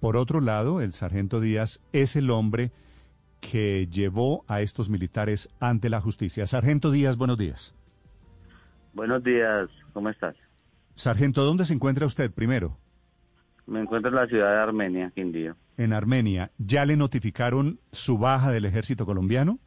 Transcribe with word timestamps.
Por 0.00 0.16
otro 0.16 0.40
lado, 0.40 0.80
el 0.80 0.92
sargento 0.92 1.40
Díaz 1.40 1.82
es 1.92 2.14
el 2.14 2.30
hombre 2.30 2.70
que 3.40 3.86
llevó 3.88 4.44
a 4.48 4.60
estos 4.60 4.88
militares 4.88 5.48
ante 5.60 5.90
la 5.90 6.00
justicia. 6.00 6.46
Sargento 6.46 6.90
Díaz, 6.90 7.16
buenos 7.16 7.38
días. 7.38 7.74
Buenos 8.94 9.22
días, 9.22 9.68
¿cómo 9.92 10.08
estás? 10.08 10.36
Sargento, 10.94 11.44
¿dónde 11.44 11.64
se 11.64 11.74
encuentra 11.74 12.06
usted 12.06 12.32
primero? 12.32 12.76
Me 13.66 13.80
encuentro 13.80 14.10
en 14.10 14.16
la 14.16 14.26
ciudad 14.26 14.50
de 14.50 14.58
Armenia, 14.58 15.12
Quindío. 15.14 15.54
En 15.76 15.92
Armenia. 15.92 16.50
¿Ya 16.58 16.86
le 16.86 16.96
notificaron 16.96 17.78
su 17.92 18.18
baja 18.18 18.50
del 18.50 18.64
ejército 18.64 19.04
colombiano? 19.04 19.58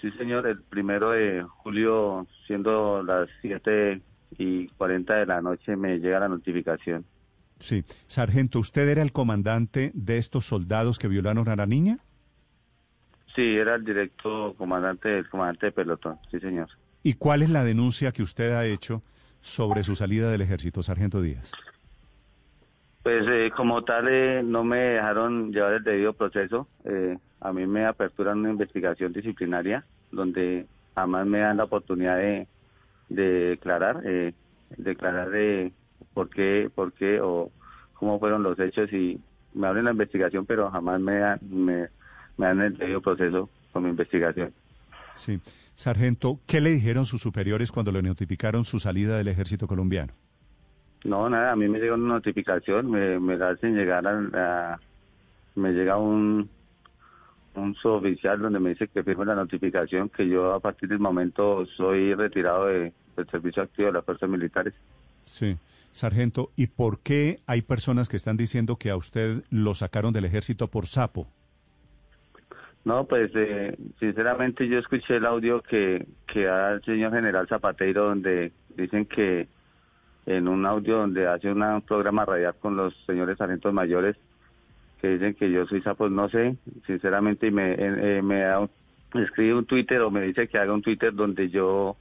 Sí, 0.00 0.10
señor, 0.12 0.46
el 0.46 0.62
primero 0.62 1.10
de 1.10 1.42
julio, 1.42 2.26
siendo 2.46 3.02
las 3.02 3.28
7 3.42 4.00
y 4.38 4.68
40 4.68 5.14
de 5.14 5.26
la 5.26 5.42
noche, 5.42 5.76
me 5.76 5.98
llega 5.98 6.18
la 6.18 6.28
notificación. 6.28 7.04
Sí. 7.60 7.84
Sargento, 8.06 8.58
¿usted 8.58 8.88
era 8.88 9.02
el 9.02 9.12
comandante 9.12 9.92
de 9.94 10.18
estos 10.18 10.46
soldados 10.46 10.98
que 10.98 11.08
violaron 11.08 11.48
a 11.48 11.56
la 11.56 11.66
niña? 11.66 11.98
Sí, 13.34 13.56
era 13.56 13.76
el 13.76 13.84
directo 13.84 14.54
comandante, 14.56 15.18
el 15.18 15.28
comandante 15.28 15.66
de 15.66 15.72
pelotón, 15.72 16.18
sí, 16.30 16.40
señor. 16.40 16.68
¿Y 17.02 17.14
cuál 17.14 17.42
es 17.42 17.50
la 17.50 17.64
denuncia 17.64 18.12
que 18.12 18.22
usted 18.22 18.52
ha 18.52 18.66
hecho 18.66 19.02
sobre 19.40 19.82
su 19.82 19.94
salida 19.94 20.30
del 20.30 20.40
ejército, 20.40 20.82
Sargento 20.82 21.22
Díaz? 21.22 21.52
Pues 23.02 23.26
eh, 23.30 23.50
como 23.56 23.82
tal, 23.82 24.08
eh, 24.08 24.42
no 24.42 24.62
me 24.64 24.78
dejaron 24.78 25.52
llevar 25.52 25.74
el 25.74 25.84
debido 25.84 26.12
proceso. 26.12 26.68
Eh, 26.84 27.16
a 27.40 27.52
mí 27.52 27.66
me 27.66 27.86
aperturan 27.86 28.40
una 28.40 28.50
investigación 28.50 29.12
disciplinaria 29.12 29.84
donde 30.10 30.66
jamás 30.94 31.26
me 31.26 31.38
dan 31.38 31.56
la 31.56 31.64
oportunidad 31.64 32.16
de, 32.18 32.46
declarar, 33.08 34.02
declarar 34.76 35.30
de 35.30 35.72
por 36.14 36.28
qué, 36.30 36.70
por 36.74 36.92
qué 36.92 37.20
o 37.20 37.50
cómo 37.94 38.18
fueron 38.18 38.42
los 38.42 38.58
hechos 38.58 38.92
y 38.92 39.20
me 39.54 39.66
abren 39.66 39.84
la 39.84 39.92
investigación, 39.92 40.46
pero 40.46 40.70
jamás 40.70 41.00
me 41.00 41.18
dan, 41.18 41.38
me, 41.42 41.88
me 42.36 42.46
dan 42.46 42.60
el 42.60 42.76
debido 42.76 43.00
proceso 43.00 43.48
con 43.72 43.84
mi 43.84 43.90
investigación. 43.90 44.52
Sí. 45.14 45.40
Sargento, 45.74 46.40
¿qué 46.46 46.60
le 46.60 46.70
dijeron 46.70 47.06
sus 47.06 47.22
superiores 47.22 47.72
cuando 47.72 47.92
le 47.92 48.02
notificaron 48.02 48.64
su 48.64 48.78
salida 48.78 49.16
del 49.16 49.28
ejército 49.28 49.66
colombiano? 49.66 50.12
No, 51.04 51.30
nada, 51.30 51.52
a 51.52 51.56
mí 51.56 51.68
me 51.68 51.78
llegó 51.78 51.94
una 51.94 52.14
notificación, 52.14 52.90
me, 52.90 53.18
me 53.18 53.42
hacen 53.42 53.74
llegar 53.74 54.06
a, 54.06 54.78
me 55.54 55.72
llega 55.72 55.96
un 55.96 56.48
un 57.54 57.74
suboficial 57.74 58.40
donde 58.40 58.60
me 58.60 58.70
dice 58.70 58.88
que 58.88 59.02
firme 59.02 59.24
la 59.24 59.34
notificación 59.34 60.08
que 60.08 60.28
yo 60.28 60.54
a 60.54 60.60
partir 60.60 60.88
del 60.88 61.00
momento 61.00 61.66
soy 61.76 62.14
retirado 62.14 62.66
de, 62.66 62.92
del 63.16 63.30
servicio 63.30 63.62
activo 63.62 63.88
de 63.88 63.94
las 63.94 64.04
fuerzas 64.04 64.28
militares. 64.28 64.72
Sí, 65.26 65.56
sargento, 65.92 66.50
¿y 66.56 66.68
por 66.68 67.00
qué 67.00 67.40
hay 67.46 67.62
personas 67.62 68.08
que 68.08 68.16
están 68.16 68.36
diciendo 68.36 68.76
que 68.76 68.90
a 68.90 68.96
usted 68.96 69.42
lo 69.50 69.74
sacaron 69.74 70.12
del 70.12 70.24
ejército 70.24 70.68
por 70.68 70.86
sapo? 70.86 71.26
No, 72.84 73.04
pues 73.04 73.30
eh, 73.34 73.76
sinceramente 73.98 74.66
yo 74.66 74.78
escuché 74.78 75.16
el 75.16 75.26
audio 75.26 75.60
que, 75.62 76.06
que 76.26 76.44
da 76.44 76.72
el 76.72 76.82
señor 76.82 77.12
general 77.12 77.46
Zapateiro 77.46 78.06
donde 78.06 78.52
dicen 78.74 79.04
que 79.04 79.48
en 80.24 80.48
un 80.48 80.64
audio 80.64 80.98
donde 80.98 81.26
hace 81.26 81.50
un 81.50 81.82
programa 81.82 82.24
radial 82.24 82.54
con 82.58 82.76
los 82.76 82.94
señores 83.04 83.36
sargentos 83.36 83.72
mayores 83.72 84.16
que 85.00 85.08
dicen 85.08 85.34
que 85.34 85.50
yo 85.50 85.66
soy 85.66 85.82
sapo, 85.82 86.08
no 86.08 86.28
sé, 86.28 86.56
sinceramente 86.86 87.48
y 87.48 87.50
me, 87.50 87.74
eh, 87.76 88.22
me 88.22 88.44
escribe 89.14 89.54
un 89.54 89.64
Twitter 89.64 90.00
o 90.00 90.10
me 90.10 90.22
dice 90.22 90.48
que 90.48 90.58
haga 90.58 90.72
un 90.72 90.82
Twitter 90.82 91.12
donde 91.14 91.48
yo 91.48 91.96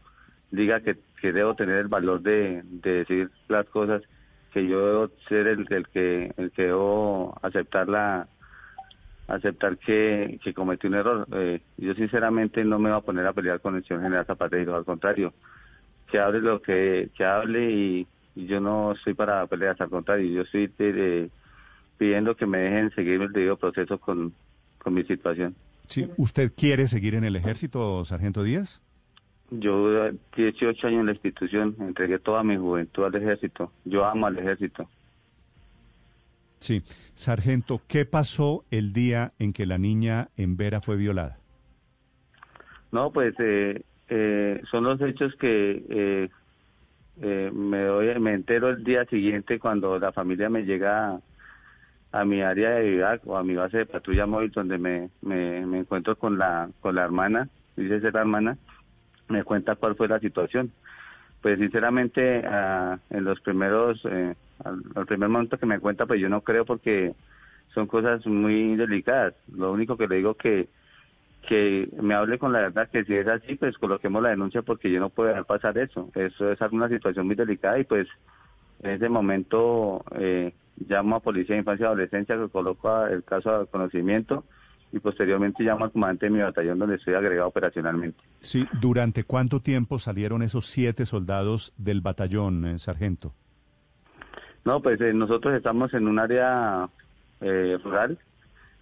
diga 0.52 0.82
que, 0.82 0.98
que 1.22 1.32
debo 1.32 1.56
tener 1.56 1.78
el 1.78 1.88
valor 1.88 2.22
de, 2.22 2.62
de 2.64 2.92
decir 2.92 3.30
las 3.48 3.66
cosas, 3.68 4.02
que 4.54 4.68
yo 4.68 4.86
debo 4.86 5.12
ser 5.28 5.48
el, 5.48 5.68
que 5.68 6.34
el 6.38 6.52
que 6.52 6.64
debo 6.64 7.38
aceptar 7.42 7.88
la 7.88 8.28
aceptar 9.30 9.78
que, 9.78 10.40
cometí 10.56 10.88
un 10.88 10.96
error. 10.96 11.28
Eh, 11.32 11.62
yo 11.78 11.94
sinceramente 11.94 12.64
no 12.64 12.80
me 12.80 12.90
voy 12.90 12.98
a 12.98 13.02
poner 13.02 13.26
a 13.28 13.34
pelear 13.34 13.62
con 13.62 13.76
el 13.76 13.86
señor 13.86 14.04
general 14.04 14.26
Zapatero, 14.26 14.76
al 14.76 14.86
contrario, 14.86 15.34
que 16.12 16.20
hable 16.20 16.42
lo 16.42 16.62
que, 16.62 17.10
que 17.16 17.24
hable 17.24 17.72
y, 17.72 18.08
yo 18.36 18.62
no 18.62 18.94
estoy 18.94 19.16
para 19.16 19.46
pelear, 19.48 19.76
al 19.80 19.90
contrario, 19.90 20.32
yo 20.32 20.44
estoy 20.44 20.70
pidiendo 21.98 22.36
que 22.36 22.46
me 22.46 22.60
dejen 22.60 22.90
seguir 22.92 23.22
el 23.22 23.34
debido 23.34 23.58
proceso 23.58 23.98
con, 23.98 24.34
con 24.78 24.94
mi 24.94 25.04
situación. 25.04 25.56
Sí, 25.88 26.08
¿usted 26.16 26.54
quiere 26.56 26.88
seguir 26.88 27.16
en 27.16 27.26
el 27.26 27.36
ejército, 27.36 28.02
Sargento 28.06 28.44
Díaz? 28.44 28.82
Yo 29.52 30.12
18 30.36 30.88
años 30.88 31.00
en 31.00 31.06
la 31.08 31.12
institución, 31.14 31.76
entregué 31.80 32.20
toda 32.20 32.44
mi 32.44 32.58
juventud 32.58 33.06
al 33.06 33.16
ejército. 33.16 33.72
Yo 33.86 34.06
amo 34.06 34.28
al 34.28 34.38
ejército. 34.38 34.88
Sí. 36.60 36.84
Sargento, 37.14 37.82
¿qué 37.88 38.06
pasó 38.06 38.64
el 38.72 38.94
día 38.94 39.34
en 39.40 39.52
que 39.52 39.66
la 39.66 39.78
niña 39.78 40.30
en 40.38 40.56
Vera 40.56 40.80
fue 40.82 40.96
violada? 40.96 41.38
No, 42.92 43.12
pues 43.12 43.34
eh, 43.40 43.84
eh, 44.08 44.62
son 44.72 44.86
los 44.86 45.02
hechos 45.02 45.36
que 45.36 46.30
eh, 47.22 47.52
me, 47.54 47.82
doy, 47.84 48.18
me 48.20 48.34
entero 48.34 48.70
el 48.70 48.84
día 48.84 49.06
siguiente 49.06 49.60
cuando 49.60 50.00
la 50.00 50.12
familia 50.12 50.50
me 50.50 50.64
llega 50.64 51.20
a, 52.12 52.26
mi 52.26 52.42
área 52.42 52.72
de 52.72 52.90
vida 52.90 53.20
o 53.26 53.38
a 53.38 53.44
mi 53.44 53.56
base 53.56 53.80
de 53.80 53.86
patrulla 53.86 54.26
móvil 54.26 54.52
donde 54.52 54.78
me, 54.78 55.10
me, 55.22 55.80
encuentro 55.80 56.16
con 56.18 56.38
la, 56.38 56.70
con 56.80 56.96
la 56.96 57.04
hermana, 57.04 57.50
dice 57.76 58.00
ser 58.00 58.14
la 58.14 58.22
hermana, 58.22 58.58
me 59.30 59.44
cuenta 59.44 59.76
cuál 59.76 59.96
fue 59.96 60.08
la 60.08 60.20
situación. 60.20 60.72
Pues 61.42 61.58
sinceramente 61.58 62.44
ah, 62.46 63.00
en 63.10 63.24
los 63.24 63.40
primeros 63.40 64.06
al, 64.06 65.06
primer 65.06 65.30
momento 65.30 65.58
que 65.58 65.66
me 65.66 65.80
cuenta, 65.80 66.06
pues 66.06 66.20
yo 66.20 66.30
no 66.30 66.42
creo 66.42 66.66
porque 66.66 67.14
son 67.74 67.88
cosas 67.88 68.26
muy 68.26 68.76
delicadas. 68.76 69.34
Lo 69.56 69.72
único 69.72 69.98
que 69.98 70.08
le 70.08 70.18
digo 70.18 70.36
que 70.36 70.68
que 71.48 71.90
me 72.02 72.14
hable 72.14 72.38
con 72.38 72.52
la 72.52 72.60
verdad, 72.60 72.90
que 72.90 73.06
si 73.06 73.16
es 73.16 73.28
así, 73.28 73.56
pues 73.56 73.78
coloquemos 73.78 74.22
la 74.22 74.30
denuncia 74.30 74.62
porque 74.62 74.92
yo 74.92 75.00
no 75.00 75.10
puedo 75.10 75.30
dejar 75.30 75.46
pasar 75.46 75.78
eso. 75.78 76.10
Eso 76.14 76.52
es 76.52 76.62
alguna 76.62 76.90
situación 76.90 77.26
muy 77.26 77.36
delicada 77.36 77.80
y 77.80 77.86
pues 77.86 78.08
en 78.84 78.92
ese 78.92 79.10
momento 79.10 80.04
eh, 80.18 80.54
llamo 80.88 81.16
a 81.16 81.20
Policía 81.22 81.56
de 81.56 81.62
Infancia 81.62 81.86
y 81.86 81.88
Adolescencia 81.88 82.38
que 82.38 82.50
coloco 82.50 83.06
el 83.06 83.24
caso 83.24 83.62
de 83.62 83.66
conocimiento 83.68 84.44
y 84.92 85.00
posteriormente 85.00 85.64
llamo 85.64 85.86
al 85.86 85.92
comandante 85.92 86.26
de 86.26 86.32
mi 86.32 86.40
batallón 86.40 86.80
donde 86.80 86.96
estoy 86.96 87.14
agregado 87.14 87.48
operacionalmente. 87.48 88.20
Sí, 88.42 88.68
¿durante 88.82 89.24
cuánto 89.24 89.62
tiempo 89.62 90.00
salieron 90.00 90.42
esos 90.42 90.66
siete 90.66 91.06
soldados 91.06 91.74
del 91.78 92.02
batallón, 92.02 92.66
eh, 92.66 92.80
sargento? 92.80 93.34
No, 94.66 94.82
pues 94.82 95.00
eh, 95.02 95.14
nosotros 95.14 95.56
estamos 95.56 95.94
en 95.94 96.08
un 96.08 96.20
área 96.20 96.90
eh, 97.42 97.78
rural, 97.84 98.18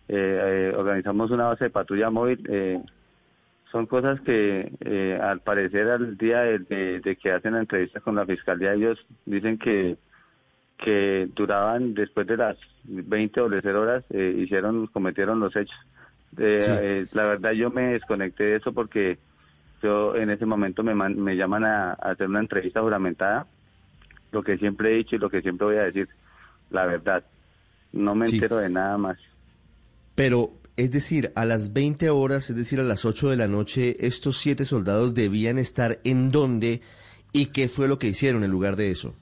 eh, 0.07 0.73
organizamos 0.75 1.31
una 1.31 1.45
base 1.45 1.65
de 1.65 1.69
patrulla 1.69 2.09
móvil. 2.09 2.83
son 3.71 3.85
cosas 3.85 4.19
que 4.21 5.17
al 5.21 5.41
parecer 5.41 5.89
al 5.89 6.17
día 6.17 6.41
de, 6.41 7.17
que 7.21 7.31
hacen 7.31 7.53
la 7.53 7.59
entrevista 7.59 7.99
con 7.99 8.15
la 8.15 8.25
fiscalía 8.25 8.73
ellos 8.73 8.97
dicen 9.25 9.57
que 9.57 9.97
que 10.77 11.27
duraban 11.35 11.93
después 11.93 12.27
de 12.27 12.37
las 12.37 12.57
20 12.83 13.41
o 13.41 13.49
0 13.49 13.81
horas 13.81 14.03
hicieron 14.11 14.87
cometieron 14.87 15.39
los 15.39 15.55
hechos. 15.55 15.77
La 16.35 17.23
verdad 17.25 17.51
yo 17.51 17.69
me 17.71 17.93
desconecté 17.93 18.43
de 18.43 18.55
eso 18.57 18.71
porque 18.73 19.17
yo 19.81 20.15
en 20.15 20.29
ese 20.29 20.45
momento 20.45 20.83
me, 20.83 20.93
me 20.93 21.35
llaman 21.35 21.65
a 21.65 21.93
hacer 21.93 22.27
una 22.27 22.39
entrevista 22.39 22.81
juramentada 22.81 23.47
lo 24.31 24.43
que 24.43 24.57
siempre 24.57 24.93
he 24.93 24.97
dicho 24.97 25.15
y 25.15 25.19
lo 25.19 25.29
que 25.29 25.41
siempre 25.41 25.67
voy 25.67 25.77
a 25.77 25.83
decir, 25.83 26.07
la 26.69 26.85
verdad. 26.85 27.23
No 27.93 28.15
me 28.15 28.27
entero 28.27 28.57
de 28.57 28.69
nada 28.69 28.97
más. 28.97 29.17
Pero, 30.15 30.51
es 30.75 30.91
decir, 30.91 31.31
a 31.35 31.45
las 31.45 31.73
20 31.73 32.09
horas, 32.09 32.49
es 32.49 32.55
decir, 32.55 32.79
a 32.79 32.83
las 32.83 33.05
8 33.05 33.29
de 33.29 33.37
la 33.37 33.47
noche, 33.47 33.95
estos 34.05 34.37
siete 34.37 34.65
soldados 34.65 35.15
debían 35.15 35.57
estar 35.57 35.99
en 36.03 36.31
dónde 36.31 36.81
y 37.31 37.47
qué 37.47 37.67
fue 37.67 37.87
lo 37.87 37.97
que 37.99 38.07
hicieron 38.07 38.43
en 38.43 38.51
lugar 38.51 38.75
de 38.75 38.91
eso. 38.91 39.15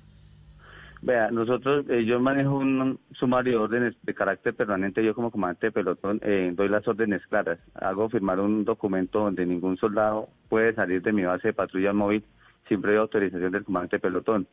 Vea, 1.06 1.30
nosotros, 1.30 1.86
eh, 1.88 2.04
yo 2.04 2.20
manejo 2.20 2.56
un 2.56 3.00
sumario 3.12 3.52
de 3.52 3.58
órdenes 3.60 3.96
de 4.02 4.16
carácter 4.16 4.56
permanente, 4.56 5.06
yo 5.06 5.14
como 5.14 5.30
comandante 5.30 5.68
de 5.68 5.72
pelotón 5.72 6.20
eh, 6.24 6.52
doy 6.56 6.68
las 6.68 6.88
órdenes 6.88 7.22
claras, 7.28 7.60
hago 7.76 8.10
firmar 8.10 8.40
un 8.40 8.66
documento 8.66 9.20
donde 9.20 9.46
ningún 9.46 9.78
soldado 9.78 10.30
puede 10.50 10.74
salir 10.74 11.04
de 11.04 11.14
mi 11.14 11.24
base 11.24 11.50
de 11.50 11.54
patrulla 11.54 11.94
móvil 11.94 12.26
sin 12.68 12.82
previa 12.82 13.02
autorización 13.02 13.52
del 13.52 13.64
comandante 13.64 13.98
de 13.98 14.02
pelotón. 14.02 14.48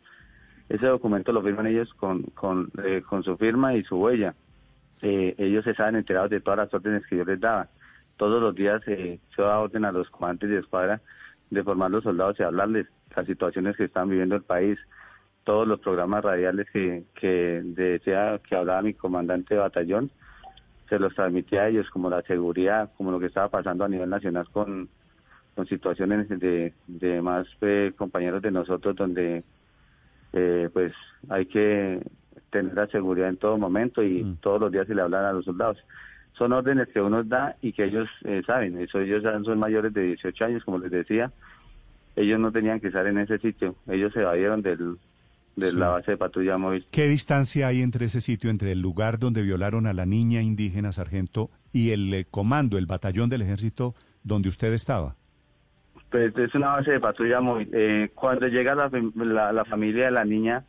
Ese 0.69 0.84
documento 0.87 1.32
lo 1.32 1.40
firman 1.40 1.69
ellos 1.69 1.88
con, 1.94 2.25
con, 2.34 2.70
eh, 2.84 3.02
con 3.08 3.22
su 3.22 3.38
firma 3.38 3.75
y 3.75 3.82
su 3.84 3.96
huella. 3.96 4.34
Eh, 5.00 5.34
ellos 5.38 5.64
se 5.64 5.72
saben 5.72 5.96
enterados 5.96 6.28
de 6.28 6.43
todas 6.43 6.58
las 6.58 6.75
órdenes 6.75 7.06
que 7.06 7.16
yo 7.16 7.25
les 7.25 7.40
daba. 7.40 7.69
Todos 8.19 8.43
los 8.43 8.54
días 8.54 8.82
eh, 8.88 9.20
se 9.34 9.40
da 9.40 9.58
orden 9.58 9.87
a 9.87 9.93
los 9.93 10.10
comandantes 10.10 10.50
de 10.50 10.58
escuadra 10.58 11.00
de 11.49 11.64
formar 11.64 11.90
los 11.90 12.04
soldados 12.04 12.38
y 12.38 12.43
hablarles 12.43 12.88
las 13.16 13.25
situaciones 13.25 13.75
que 13.76 13.84
están 13.84 14.10
viviendo 14.10 14.37
el 14.37 14.43
país, 14.43 14.78
todos 15.44 15.66
los 15.66 15.80
programas 15.80 16.24
radiales 16.24 16.68
que, 16.72 17.04
que 17.14 17.60
decía 17.64 18.40
que 18.48 18.56
hablaba 18.56 18.82
mi 18.82 18.94
comandante 18.94 19.54
de 19.54 19.60
batallón, 19.60 20.10
se 20.88 20.98
los 20.98 21.14
transmitía 21.14 21.62
a 21.62 21.68
ellos, 21.68 21.88
como 21.90 22.10
la 22.10 22.22
seguridad, 22.22 22.90
como 22.96 23.10
lo 23.10 23.18
que 23.18 23.26
estaba 23.26 23.48
pasando 23.48 23.84
a 23.84 23.88
nivel 23.88 24.10
nacional 24.10 24.48
con, 24.50 24.88
con 25.54 25.66
situaciones 25.66 26.28
de, 26.28 26.74
de 26.86 27.22
más 27.22 27.46
compañeros 27.96 28.42
de 28.42 28.50
nosotros 28.50 28.94
donde 28.96 29.42
eh, 30.32 30.68
pues 30.72 30.92
hay 31.28 31.46
que 31.46 32.00
tener 32.50 32.74
la 32.74 32.86
seguridad 32.88 33.28
en 33.28 33.36
todo 33.36 33.56
momento 33.58 34.02
y 34.02 34.22
Mm. 34.22 34.36
todos 34.36 34.60
los 34.60 34.72
días 34.72 34.86
se 34.86 34.94
le 34.94 35.02
hablan 35.02 35.24
a 35.24 35.32
los 35.32 35.44
soldados. 35.44 35.78
Son 36.36 36.52
órdenes 36.52 36.88
que 36.88 37.00
uno 37.00 37.22
da 37.24 37.56
y 37.60 37.72
que 37.72 37.84
ellos 37.84 38.08
eh, 38.24 38.42
saben. 38.46 38.78
Eso 38.78 39.00
ellos 39.00 39.22
son 39.22 39.58
mayores 39.58 39.92
de 39.92 40.02
18 40.02 40.44
años, 40.44 40.64
como 40.64 40.78
les 40.78 40.90
decía. 40.90 41.30
Ellos 42.16 42.38
no 42.40 42.52
tenían 42.52 42.80
que 42.80 42.88
estar 42.88 43.06
en 43.06 43.18
ese 43.18 43.38
sitio. 43.38 43.74
Ellos 43.86 44.12
se 44.12 44.20
evadieron 44.20 44.62
del, 44.62 44.96
de 45.56 45.70
Sí. 45.70 45.76
la 45.76 45.88
base 45.88 46.12
de 46.12 46.16
patrulla 46.16 46.56
móvil. 46.58 46.87
¿Qué 46.90 47.06
distancia 47.08 47.66
hay 47.69 47.82
entre 47.82 48.06
ese 48.06 48.20
sitio, 48.20 48.50
entre 48.50 48.72
el 48.72 48.81
lugar 48.81 49.19
donde 49.19 49.43
violaron 49.43 49.87
a 49.87 49.93
la 49.93 50.06
niña 50.06 50.40
indígena, 50.43 50.93
sargento, 50.93 51.50
y 51.72 51.90
el 51.90 52.12
eh, 52.14 52.26
comando, 52.31 52.78
el 52.78 52.87
batallón 52.87 53.28
del 53.28 53.43
ejército 53.43 53.94
donde 54.25 54.49
usted 54.49 54.72
estaba? 54.72 55.14
Pues 56.10 56.37
es 56.37 56.54
una 56.54 56.69
base 56.72 56.93
de 56.93 57.00
patrulla 57.00 57.40
móvil. 57.40 57.69
Eh, 57.72 58.10
cuando 58.14 58.46
llega 58.49 58.75
la, 58.75 59.52
la 59.52 59.64
familia 59.64 60.06
de 60.06 60.10
la 60.10 60.25
niña, 60.25 60.64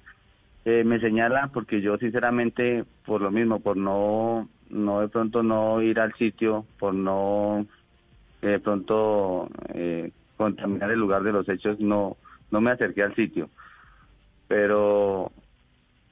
eh, 0.66 0.84
me 0.86 1.00
señala 1.00 1.50
porque 1.54 1.82
yo 1.82 1.98
sinceramente, 1.98 2.86
por 3.06 3.22
lo 3.22 3.30
mismo, 3.32 3.60
por 3.60 3.76
no, 3.76 4.48
no 4.70 5.02
de 5.02 5.10
pronto 5.10 5.44
no 5.44 5.82
ir 5.82 6.00
al 6.00 6.14
sitio, 6.14 6.66
por 6.80 6.94
no 6.94 7.66
eh, 8.42 8.48
de 8.48 8.60
pronto 8.60 9.50
eh, 9.74 10.12
contaminar 10.38 10.92
el 10.92 11.00
lugar 11.00 11.24
de 11.24 11.34
los 11.34 11.48
hechos, 11.50 11.80
no, 11.80 12.16
no 12.52 12.62
me 12.62 12.72
acerqué 12.72 13.04
al 13.04 13.16
sitio. 13.16 13.50
Pero 14.48 15.32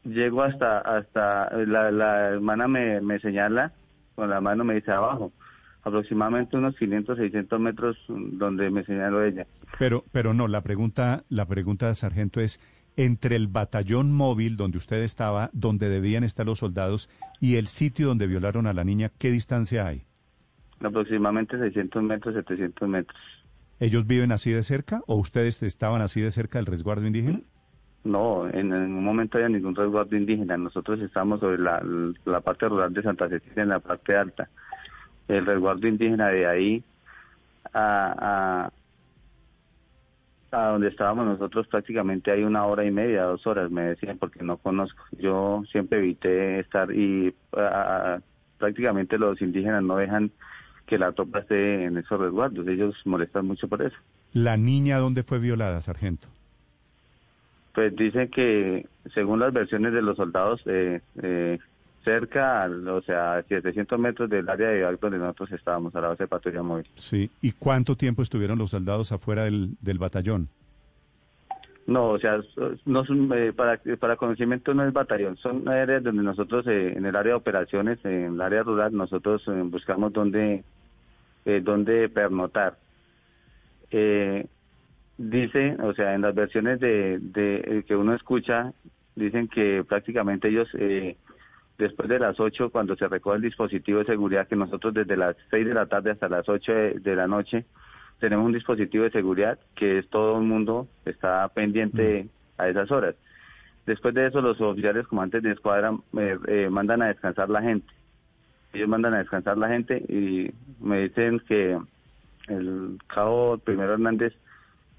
llego 0.04 0.44
hasta, 0.44 0.80
hasta 0.80 1.50
la, 1.66 1.92
la 1.92 2.30
hermana 2.30 2.68
me, 2.68 3.02
me 3.02 3.20
señala, 3.20 3.74
con 4.16 4.30
la 4.30 4.42
mano 4.42 4.64
me 4.64 4.76
dice 4.76 4.92
abajo, 4.92 5.32
aproximadamente 5.84 6.58
unos 6.58 6.76
500, 6.78 7.18
600 7.18 7.60
metros 7.60 7.98
donde 8.08 8.70
me 8.70 8.84
señaló 8.84 9.24
ella. 9.24 9.46
Pero, 9.78 10.04
pero 10.12 10.34
no, 10.34 10.48
la 10.48 10.62
pregunta, 10.62 11.24
la 11.30 11.46
pregunta, 11.46 11.94
sargento, 11.96 12.40
es 12.40 12.60
entre 12.98 13.36
el 13.36 13.48
batallón 13.48 14.12
móvil 14.12 14.58
donde 14.58 14.78
usted 14.78 15.02
estaba, 15.02 15.50
donde 15.54 15.90
debían 15.90 16.24
estar 16.24 16.46
los 16.46 16.60
soldados, 16.60 17.10
y 17.40 17.56
el 17.56 17.68
sitio 17.68 18.08
donde 18.08 18.28
violaron 18.28 18.68
a 18.68 18.74
la 18.74 18.84
niña, 18.84 19.12
¿qué 19.18 19.32
distancia 19.32 19.88
hay? 19.88 20.04
aproximadamente 20.88 21.58
600 21.58 22.04
metros, 22.04 22.36
700 22.36 22.90
metros. 22.90 23.20
¿Ellos 23.80 24.06
viven 24.06 24.32
así 24.32 24.52
de 24.52 24.64
cerca 24.64 25.02
o 25.08 25.16
ustedes 25.16 25.62
estaban 25.64 26.02
así 26.02 26.22
de 26.22 26.32
cerca 26.32 26.60
del 26.60 26.68
resguardo 26.68 27.06
indígena? 27.06 27.42
No, 28.04 28.48
en 28.50 28.70
ningún 28.70 29.04
momento 29.04 29.38
había 29.38 29.50
ningún 29.50 29.76
resguardo 29.76 30.16
indígena. 30.16 30.58
Nosotros 30.58 31.00
estamos 31.02 31.40
sobre 31.40 31.60
la, 31.60 31.84
la 32.26 32.42
parte 32.42 32.68
rural 32.68 32.94
de 32.94 33.04
Santa 33.04 33.30
Cecilia, 33.30 33.64
en 33.64 33.70
la 33.70 33.80
parte 33.80 34.16
alta. 34.16 34.50
El 35.28 35.46
resguardo 35.46 35.88
indígena 35.88 36.30
de 36.30 36.48
ahí 36.48 36.84
a, 37.74 38.72
a, 40.52 40.58
a 40.58 40.68
donde 40.72 40.88
estábamos 40.90 41.26
nosotros 41.26 41.68
prácticamente 41.68 42.32
hay 42.32 42.44
una 42.44 42.66
hora 42.66 42.84
y 42.86 42.92
media, 42.92 43.24
dos 43.24 43.46
horas, 43.48 43.70
me 43.72 43.84
decían, 43.84 44.18
porque 44.18 44.44
no 44.44 44.58
conozco. 44.58 45.04
Yo 45.20 45.64
siempre 45.72 46.00
evité 46.00 46.60
estar 46.60 46.92
y 46.92 47.34
a- 47.56 48.20
prácticamente 48.58 49.18
los 49.18 49.42
indígenas 49.42 49.84
no 49.84 49.98
dejan 49.98 50.32
que 50.86 50.98
la 50.98 51.12
tropa 51.14 51.40
esté 51.40 51.86
en 51.86 51.98
esos 51.98 52.20
resguardos. 52.20 52.68
Ellos 52.68 52.96
molestan 53.06 53.46
mucho 53.48 53.68
por 53.68 53.82
eso. 53.82 53.96
¿La 54.34 54.58
niña 54.58 54.98
dónde 54.98 55.24
fue 55.24 55.40
violada, 55.40 55.80
sargento? 55.82 56.28
Pues 57.74 57.96
dicen 57.96 58.30
que, 58.30 58.86
según 59.14 59.40
las 59.40 59.54
versiones 59.54 59.94
de 59.94 60.02
los 60.02 60.18
soldados, 60.18 60.62
eh, 60.66 61.02
eh, 61.22 61.60
cerca, 62.04 62.70
o 62.88 63.02
sea, 63.02 63.36
a 63.36 63.44
700 63.44 64.00
metros 64.00 64.30
del 64.30 64.50
área 64.50 64.70
de 64.70 64.80
Irak 64.80 65.00
donde 65.00 65.18
nosotros 65.18 65.52
estábamos, 65.54 65.96
a 65.96 66.02
la 66.02 66.10
base 66.10 66.24
de 66.24 66.28
patrulla 66.28 66.64
móvil. 66.64 66.88
Sí. 66.96 67.30
¿Y 67.42 67.52
cuánto 67.52 67.96
tiempo 67.96 68.22
estuvieron 68.22 68.58
los 68.58 68.72
soldados 68.72 69.12
afuera 69.12 69.46
del, 69.46 69.76
del 69.82 69.98
batallón? 70.00 70.50
No, 71.88 72.10
o 72.10 72.20
sea, 72.20 72.40
no 72.86 73.06
son, 73.06 73.32
eh, 73.34 73.54
para, 73.54 73.80
para 74.00 74.16
conocimiento 74.16 74.74
no 74.74 74.86
es 74.86 74.94
batallón, 74.94 75.36
son 75.38 75.68
áreas 75.68 76.04
donde 76.04 76.24
nosotros, 76.24 76.66
eh, 76.68 76.94
en 76.96 77.06
el 77.06 77.16
área 77.16 77.32
de 77.34 77.38
operaciones, 77.38 78.00
en 78.06 78.36
el 78.36 78.42
área 78.42 78.64
rural, 78.64 78.96
nosotros 78.96 79.42
eh, 79.48 79.62
buscamos 79.66 80.14
dónde, 80.14 80.64
eh, 81.46 81.62
dónde 81.64 82.08
pernotar. 82.10 82.78
Dice, 85.30 85.78
o 85.82 85.94
sea, 85.94 86.16
en 86.16 86.22
las 86.22 86.34
versiones 86.34 86.80
de, 86.80 87.20
de 87.20 87.56
eh, 87.58 87.84
que 87.88 87.96
uno 87.96 88.16
escucha, 88.16 88.74
dicen 89.16 89.48
que 89.48 89.84
prácticamente 89.88 90.48
ellos, 90.48 90.68
eh, 90.74 91.16
después 91.78 92.10
de 92.10 92.18
las 92.18 92.40
8, 92.40 92.72
cuando 92.72 92.96
se 92.96 93.08
recoge 93.08 93.36
el 93.36 93.44
dispositivo 93.44 94.00
de 94.00 94.06
seguridad, 94.06 94.48
que 94.48 94.56
nosotros 94.56 94.94
desde 94.94 95.16
las 95.16 95.36
6 95.52 95.68
de 95.68 95.74
la 95.76 95.86
tarde 95.86 96.12
hasta 96.12 96.28
las 96.28 96.50
8 96.50 96.74
de, 96.74 97.00
de 97.00 97.16
la 97.16 97.28
noche, 97.28 97.66
tenemos 98.20 98.46
un 98.46 98.54
dispositivo 98.54 99.04
de 99.04 99.12
seguridad 99.12 99.60
que 99.76 100.00
es 100.00 100.10
todo 100.10 100.40
el 100.40 100.46
mundo 100.46 100.88
está 101.06 101.48
pendiente 101.50 102.28
a 102.58 102.68
esas 102.68 102.90
horas. 102.92 103.16
Después 103.86 104.14
de 104.14 104.28
eso, 104.28 104.42
los 104.42 104.60
oficiales 104.60 105.08
comandantes 105.08 105.44
de 105.44 105.52
escuadra 105.52 105.96
eh, 106.18 106.38
eh, 106.48 106.70
mandan 106.70 107.02
a 107.02 107.08
descansar 107.08 107.50
la 107.50 107.62
gente. 107.62 107.92
Ellos 108.74 108.88
mandan 108.88 109.14
a 109.14 109.20
descansar 109.20 109.58
la 109.58 109.68
gente 109.68 109.98
y 109.98 110.52
me 110.80 111.02
dicen 111.02 111.40
que 111.48 111.78
el 112.48 112.98
cabo 113.08 113.58
primero 113.58 113.94
Hernández, 113.94 114.34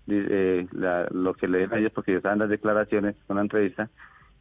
eh, 0.08 0.66
la- 0.72 1.06
lo 1.10 1.34
que 1.34 1.48
le 1.48 1.58
dieron 1.58 1.76
a 1.76 1.78
ellos, 1.80 1.92
porque 1.94 2.10
ellos 2.12 2.20
estaban 2.20 2.38
las 2.40 2.48
declaraciones, 2.48 3.16
una 3.28 3.40
entrevista, 3.42 3.88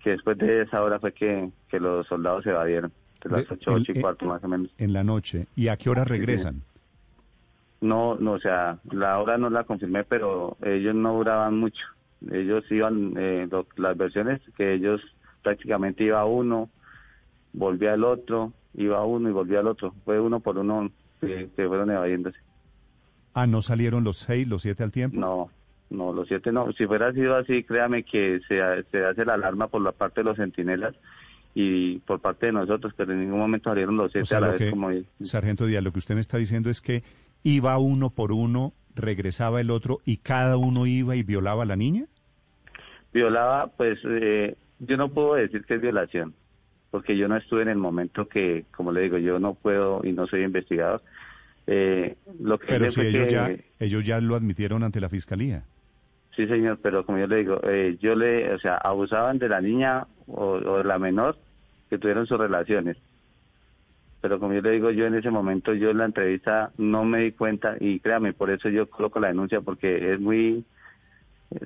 que 0.03 0.11
después 0.11 0.37
de 0.37 0.63
esa 0.63 0.81
hora 0.81 0.99
fue 0.99 1.13
que, 1.13 1.51
que 1.69 1.79
los 1.79 2.07
soldados 2.07 2.43
se 2.43 2.49
evadieron, 2.49 2.91
de 3.23 3.29
las 3.29 3.47
De- 3.47 3.53
8, 3.55 3.71
8 3.73 3.91
el- 3.91 3.97
y 3.97 4.01
cuarto 4.01 4.25
más 4.25 4.43
o 4.43 4.47
menos. 4.47 4.69
En 4.77 4.93
la 4.93 5.03
noche. 5.03 5.47
¿Y 5.55 5.67
a 5.67 5.77
qué 5.77 5.89
hora 5.89 6.03
regresan? 6.03 6.61
No, 7.81 8.15
no, 8.15 8.33
o 8.33 8.39
sea, 8.39 8.77
la 8.91 9.19
hora 9.19 9.37
no 9.37 9.49
la 9.49 9.63
confirmé, 9.63 10.03
pero 10.03 10.55
ellos 10.63 10.93
no 10.93 11.13
duraban 11.15 11.57
mucho. 11.57 11.83
Ellos 12.31 12.63
iban, 12.71 13.13
eh, 13.17 13.47
lo- 13.49 13.65
las 13.77 13.97
versiones 13.97 14.39
que 14.55 14.73
ellos 14.73 15.01
prácticamente 15.41 16.03
iba 16.03 16.23
uno, 16.25 16.69
volvía 17.53 17.95
el 17.95 18.03
otro, 18.03 18.53
iba 18.75 19.03
uno 19.03 19.29
y 19.29 19.31
volvía 19.31 19.61
el 19.61 19.67
otro. 19.67 19.95
Fue 20.05 20.19
uno 20.19 20.39
por 20.39 20.57
uno 20.59 20.91
que, 21.19 21.49
que 21.55 21.67
fueron 21.67 21.89
evadiéndose. 21.89 22.37
Ah, 23.33 23.47
¿no 23.47 23.61
salieron 23.61 24.03
los 24.03 24.17
seis, 24.17 24.47
los 24.47 24.61
siete 24.61 24.83
al 24.83 24.91
tiempo? 24.91 25.17
No, 25.17 25.49
no, 25.89 26.13
los 26.13 26.27
siete 26.27 26.51
no. 26.51 26.71
Si 26.73 26.85
fuera 26.85 27.13
sido 27.13 27.35
así, 27.35 27.63
créame 27.63 28.03
que 28.03 28.39
se, 28.47 28.61
se 28.91 29.05
hace 29.05 29.25
la 29.25 29.35
alarma 29.35 29.67
por 29.67 29.81
la 29.81 29.91
parte 29.91 30.21
de 30.21 30.25
los 30.25 30.37
centinelas 30.37 30.95
y 31.53 31.99
por 31.99 32.19
parte 32.19 32.47
de 32.47 32.53
nosotros, 32.53 32.93
pero 32.95 33.11
en 33.11 33.21
ningún 33.21 33.39
momento 33.39 33.69
salieron 33.69 33.97
los 33.97 34.11
siete 34.11 34.23
O 34.23 34.25
sea, 34.25 34.37
a 34.37 34.41
la 34.41 34.47
vez 34.49 34.57
que, 34.57 34.69
como... 34.69 34.89
Sargento 35.23 35.65
Díaz, 35.65 35.83
lo 35.83 35.91
que 35.91 35.99
usted 35.99 36.15
me 36.15 36.21
está 36.21 36.37
diciendo 36.37 36.69
es 36.69 36.81
que 36.81 37.03
iba 37.43 37.77
uno 37.77 38.09
por 38.09 38.31
uno, 38.31 38.73
regresaba 38.95 39.61
el 39.61 39.69
otro 39.69 39.99
y 40.05 40.17
cada 40.17 40.57
uno 40.57 40.85
iba 40.85 41.15
y 41.15 41.23
violaba 41.23 41.63
a 41.63 41.65
la 41.65 41.75
niña. 41.75 42.05
Violaba, 43.13 43.67
pues 43.67 43.99
eh, 44.05 44.55
yo 44.79 44.97
no 44.97 45.09
puedo 45.09 45.35
decir 45.35 45.65
que 45.65 45.75
es 45.75 45.81
violación, 45.81 46.33
porque 46.89 47.17
yo 47.17 47.27
no 47.27 47.35
estuve 47.35 47.63
en 47.63 47.69
el 47.69 47.77
momento 47.77 48.27
que, 48.27 48.65
como 48.75 48.91
le 48.91 49.01
digo, 49.01 49.17
yo 49.17 49.39
no 49.39 49.53
puedo 49.53 50.01
y 50.05 50.13
no 50.13 50.27
soy 50.27 50.43
investigador. 50.43 51.01
Eh, 51.67 52.15
lo 52.39 52.57
que 52.59 52.67
Pero 52.67 52.89
si 52.89 53.01
ellos 53.01 53.27
que- 53.27 53.31
ya, 53.33 53.51
ellos 53.79 54.05
ya 54.05 54.19
lo 54.19 54.35
admitieron 54.35 54.83
ante 54.83 54.99
la 54.99 55.09
fiscalía. 55.09 55.63
Sí, 56.35 56.47
señor, 56.47 56.79
pero 56.81 57.05
como 57.05 57.17
yo 57.19 57.27
le 57.27 57.37
digo, 57.37 57.59
eh, 57.63 57.97
yo 58.01 58.15
le, 58.15 58.53
o 58.53 58.59
sea, 58.59 58.75
abusaban 58.77 59.37
de 59.37 59.49
la 59.49 59.59
niña 59.61 60.07
o, 60.27 60.53
o 60.53 60.77
de 60.77 60.83
la 60.85 60.97
menor 60.97 61.37
que 61.89 61.97
tuvieron 61.97 62.25
sus 62.25 62.37
relaciones. 62.39 62.97
Pero 64.21 64.39
como 64.39 64.53
yo 64.53 64.61
le 64.61 64.71
digo, 64.71 64.91
yo 64.91 65.05
en 65.07 65.15
ese 65.15 65.29
momento, 65.31 65.73
yo 65.73 65.89
en 65.89 65.97
la 65.97 66.05
entrevista 66.05 66.71
no 66.77 67.03
me 67.03 67.21
di 67.23 67.31
cuenta 67.31 67.75
y 67.79 67.99
créame, 67.99 68.33
por 68.33 68.49
eso 68.51 68.69
yo 68.69 68.89
coloco 68.89 69.19
la 69.19 69.27
denuncia 69.29 69.61
porque 69.61 70.13
es 70.13 70.19
muy 70.19 70.63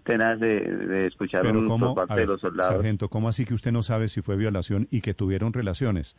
tenaz 0.03 0.39
de, 0.39 0.61
de 0.61 1.07
escuchar 1.07 1.43
Pero 1.43 1.59
un- 1.59 1.67
cómo, 1.67 1.93
por 1.93 2.03
a 2.03 2.07
parte 2.07 2.21
de 2.21 2.27
los 2.27 2.41
soldados. 2.41 2.75
sargento, 2.75 3.09
¿cómo 3.09 3.29
así 3.29 3.45
que 3.45 3.53
usted 3.53 3.71
no 3.71 3.83
sabe 3.83 4.07
si 4.07 4.21
fue 4.21 4.35
violación 4.35 4.87
y 4.89 5.01
que 5.01 5.13
tuvieron 5.13 5.53
relaciones? 5.53 6.15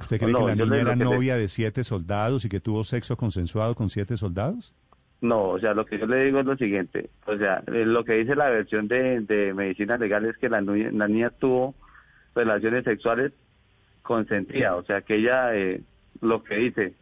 ¿Usted 0.00 0.18
cree 0.18 0.32
No, 0.32 0.38
que 0.40 0.44
la 0.56 0.64
niña 0.64 0.80
era 0.80 0.90
que 0.92 0.96
le- 0.98 1.04
novia 1.04 1.36
de 1.36 1.48
siete 1.48 1.84
soldados 1.84 2.44
y 2.44 2.48
que 2.48 2.60
tuvo 2.60 2.82
sexo 2.84 3.16
consensuado 3.16 3.74
con 3.74 3.90
siete 3.90 4.16
soldados? 4.16 4.74
No, 5.20 5.50
o 5.50 5.58
sea, 5.58 5.72
lo 5.72 5.86
que 5.86 5.98
yo 5.98 6.06
le 6.06 6.24
digo 6.24 6.40
es 6.40 6.46
lo 6.46 6.56
siguiente. 6.56 7.08
O 7.26 7.36
sea, 7.38 7.62
eh, 7.68 7.84
lo 7.86 8.04
que 8.04 8.14
dice 8.16 8.34
la 8.34 8.50
versión 8.50 8.88
de, 8.88 9.20
de 9.20 9.54
medicina 9.54 9.96
legal 9.96 10.24
es 10.26 10.36
que 10.36 10.48
la, 10.48 10.60
niña 10.60 11.30
tuvo 11.30 11.74
relaciones 12.34 12.84
sexuales 12.84 13.32
consentidas. 14.02 14.72
O 14.74 14.82
sea, 14.82 15.00
que 15.02 15.16
ella, 15.16 15.54
eh, 15.54 15.80
lo 16.20 16.42
que 16.42 16.56
dice, 16.56 16.94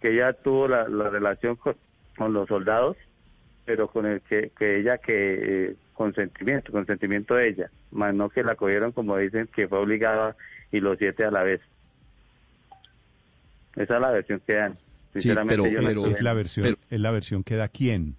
que 0.00 0.12
ella 0.12 0.32
tuvo 0.34 0.68
la, 0.68 0.88
la 0.88 1.08
relación 1.08 1.56
con, 1.56 1.76
con 2.16 2.32
los 2.32 2.48
soldados, 2.48 2.96
pero 3.64 3.88
con 3.88 4.04
el 4.04 4.20
que, 4.22 4.50
que 4.58 4.80
ella, 4.80 4.98
que 4.98 5.68
eh, 5.70 5.76
consentimiento, 5.94 6.72
consentimiento 6.72 7.34
de 7.36 7.48
ella, 7.48 7.70
más 7.92 8.14
no 8.14 8.28
que 8.28 8.42
la 8.42 8.54
cogieron 8.56 8.92
como 8.92 9.16
dicen, 9.16 9.48
que 9.54 9.68
fue 9.68 9.78
obligada 9.78 10.36
y 10.72 10.80
los 10.80 10.98
siete 10.98 11.24
a 11.24 11.30
la 11.30 11.42
vez. 11.44 11.60
Esa 13.76 13.94
es 13.96 14.00
la 14.00 14.10
versión 14.10 14.40
que 14.46 14.54
dan. 14.54 14.74
Sí, 15.12 15.20
Sinceramente, 15.22 15.56
pero- 15.62 15.66
yo 15.72 15.80
no 15.80 15.88
pero- 15.88 16.06
Es 16.06 16.22
la 16.22 16.32
versión, 16.34 16.64
pero- 16.64 16.76
es 16.88 17.00
la 17.00 17.10
versión 17.10 17.42
que 17.44 17.56
da 17.56 17.68
quién. 17.68 18.16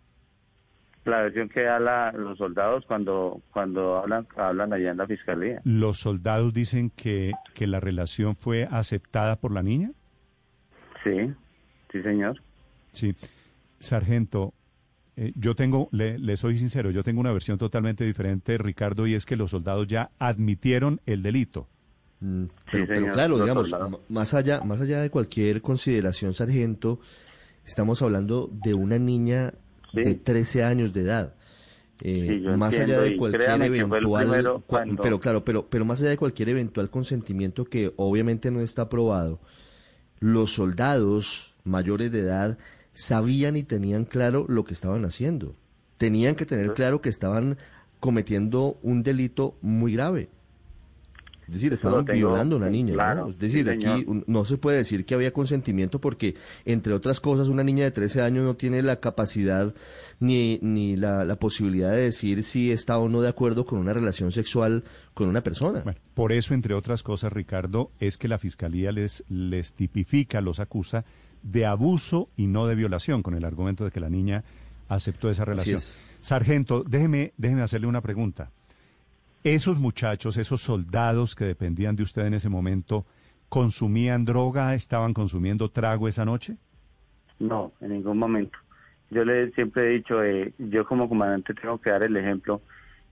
la 1.05 1.21
versión 1.23 1.49
que 1.49 1.63
da 1.63 1.79
la- 1.79 2.11
los 2.11 2.37
soldados 2.37 2.85
cuando 2.85 3.41
cuando 3.51 3.97
hablan 3.97 4.27
hablan 4.37 4.71
allá 4.71 4.91
en 4.91 4.97
la 4.97 5.07
fiscalía. 5.07 5.59
¿Los 5.63 5.99
soldados 5.99 6.53
dicen 6.53 6.91
que, 6.91 7.31
que 7.55 7.65
la 7.65 7.79
relación 7.79 8.35
fue 8.35 8.67
aceptada 8.69 9.37
por 9.37 9.51
la 9.51 9.63
niña? 9.63 9.91
Sí, 11.03 11.33
sí, 11.91 12.01
señor. 12.03 12.41
Sí. 12.93 13.15
Sargento, 13.79 14.53
Eh, 15.17 15.33
yo 15.35 15.55
tengo, 15.55 15.89
le, 15.91 16.37
soy 16.37 16.57
sincero, 16.57 16.89
yo 16.89 17.03
tengo 17.03 17.19
una 17.19 17.33
versión 17.33 17.57
totalmente 17.57 18.05
diferente, 18.05 18.57
Ricardo, 18.57 19.05
y 19.07 19.13
es 19.13 19.25
que 19.25 19.35
los 19.35 19.51
soldados 19.51 19.85
ya 19.87 20.09
admitieron 20.19 21.01
el 21.05 21.21
delito. 21.21 21.67
Mm, 22.21 22.45
pero, 22.71 23.11
claro, 23.11 23.39
digamos, 23.39 23.75
más 24.07 24.33
allá, 24.33 24.61
más 24.61 24.81
allá 24.81 25.01
de 25.01 25.09
cualquier 25.09 25.61
consideración, 25.61 26.33
sargento, 26.33 26.99
estamos 27.65 28.01
hablando 28.01 28.49
de 28.51 28.73
una 28.73 28.99
niña 28.99 29.53
de 29.91 30.15
13 30.15 30.63
años 30.63 30.93
de 30.93 31.01
edad. 31.01 31.35
Eh, 32.03 32.41
más 32.57 32.79
allá 32.79 33.01
de 33.01 33.15
cualquier 33.17 33.61
eventual, 33.61 34.63
pero 35.01 35.19
claro, 35.19 35.45
pero, 35.45 35.67
pero 35.67 35.85
más 35.85 36.01
allá 36.01 36.09
de 36.11 36.17
cualquier 36.17 36.49
eventual 36.49 36.89
consentimiento 36.89 37.65
que 37.65 37.93
obviamente 37.95 38.49
no 38.49 38.61
está 38.61 38.83
aprobado, 38.83 39.39
los 40.19 40.51
soldados 40.51 41.55
mayores 41.63 42.11
de 42.11 42.21
edad 42.21 42.57
sabían 42.93 43.55
y 43.55 43.63
tenían 43.63 44.05
claro 44.05 44.45
lo 44.47 44.63
que 44.63 44.73
estaban 44.73 45.05
haciendo. 45.05 45.55
Tenían 45.97 46.35
que 46.35 46.47
tener 46.47 46.73
claro 46.73 47.01
que 47.01 47.09
estaban 47.09 47.57
cometiendo 47.99 48.79
un 48.81 49.03
delito 49.03 49.57
muy 49.61 49.93
grave. 49.93 50.29
Es 51.47 51.55
decir, 51.55 51.73
estaban 51.73 52.05
violando 52.05 52.55
a 52.55 52.59
una 52.59 52.69
niña. 52.69 52.93
Es 53.29 53.37
decir, 53.37 53.69
aquí 53.69 54.05
no 54.27 54.45
se 54.45 54.57
puede 54.57 54.77
decir 54.77 55.05
que 55.05 55.15
había 55.15 55.31
consentimiento 55.31 55.99
porque, 55.99 56.35
entre 56.65 56.93
otras 56.93 57.19
cosas, 57.19 57.47
una 57.47 57.63
niña 57.63 57.83
de 57.83 57.91
13 57.91 58.21
años 58.21 58.45
no 58.45 58.55
tiene 58.55 58.81
la 58.81 58.99
capacidad 58.99 59.73
ni, 60.19 60.59
ni 60.61 60.95
la, 60.95 61.35
posibilidad 61.35 61.91
de 61.91 62.03
decir 62.03 62.43
si 62.43 62.71
está 62.71 62.99
o 62.99 63.09
no 63.09 63.21
de 63.21 63.29
acuerdo 63.29 63.65
con 63.65 63.79
una 63.79 63.93
relación 63.93 64.31
sexual 64.31 64.83
con 65.13 65.27
una 65.27 65.41
persona. 65.41 65.83
por 66.13 66.31
eso, 66.31 66.53
entre 66.53 66.73
otras 66.73 67.03
cosas, 67.03 67.33
Ricardo, 67.33 67.91
es 67.99 68.17
que 68.17 68.27
la 68.27 68.37
Fiscalía 68.37 68.91
les, 68.91 69.23
les 69.27 69.73
tipifica, 69.73 70.39
los 70.41 70.59
acusa 70.59 71.03
de 71.43 71.65
abuso 71.65 72.29
y 72.37 72.47
no 72.47 72.67
de 72.67 72.75
violación, 72.75 73.23
con 73.23 73.35
el 73.35 73.45
argumento 73.45 73.83
de 73.83 73.91
que 73.91 73.99
la 73.99 74.09
niña 74.09 74.43
aceptó 74.87 75.29
esa 75.29 75.45
relación. 75.45 75.79
Sargento, 76.19 76.83
déjeme, 76.83 77.33
déjeme 77.37 77.63
hacerle 77.63 77.87
una 77.87 78.01
pregunta. 78.01 78.51
¿Esos 79.43 79.79
muchachos, 79.79 80.37
esos 80.37 80.61
soldados 80.61 81.33
que 81.33 81.45
dependían 81.45 81.95
de 81.95 82.03
usted 82.03 82.25
en 82.27 82.35
ese 82.35 82.47
momento, 82.47 83.05
consumían 83.49 84.23
droga, 84.23 84.75
estaban 84.75 85.13
consumiendo 85.13 85.69
trago 85.69 86.07
esa 86.07 86.25
noche? 86.25 86.57
No, 87.39 87.71
en 87.81 87.89
ningún 87.89 88.19
momento. 88.19 88.59
Yo 89.09 89.25
le 89.25 89.51
siempre 89.51 89.87
he 89.87 89.97
dicho, 89.97 90.23
eh, 90.23 90.53
yo 90.59 90.85
como 90.85 91.09
comandante 91.09 91.55
tengo 91.55 91.79
que 91.81 91.89
dar 91.89 92.03
el 92.03 92.15
ejemplo 92.15 92.61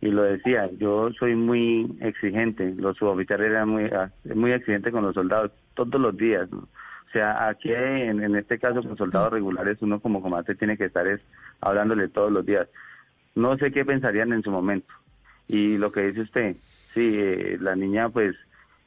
y 0.01 0.09
lo 0.09 0.21
decía, 0.21 0.69
yo 0.77 1.11
soy 1.17 1.35
muy 1.35 1.97
exigente, 1.99 2.73
los 2.77 2.95
suboficiales 2.95 3.47
eran 3.47 3.67
muy, 3.67 3.85
ah, 3.85 4.11
muy 4.35 4.51
exigentes 4.51 4.93
con 4.93 5.03
los 5.03 5.15
soldados 5.15 5.51
todos 5.73 5.99
los 5.99 6.15
días. 6.15 6.47
O 6.53 7.11
sea, 7.11 7.49
aquí 7.49 7.73
en, 7.73 8.35
este 8.35 8.59
caso 8.59 8.83
con 8.83 8.95
soldados 8.95 9.33
regulares 9.33 9.81
uno 9.81 9.99
como 9.99 10.21
comandante 10.21 10.53
tiene 10.53 10.77
que 10.77 10.85
estar 10.85 11.07
es, 11.07 11.25
hablándole 11.59 12.07
todos 12.07 12.31
los 12.31 12.45
días. 12.45 12.67
No 13.33 13.57
sé 13.57 13.71
qué 13.71 13.83
pensarían 13.83 14.31
en 14.31 14.43
su 14.43 14.51
momento. 14.51 14.93
Y 15.49 15.77
lo 15.77 15.91
que 15.91 16.03
dice 16.03 16.21
usted, 16.21 16.55
sí, 16.93 17.11
eh, 17.11 17.57
la 17.59 17.75
niña 17.75 18.09
pues 18.09 18.35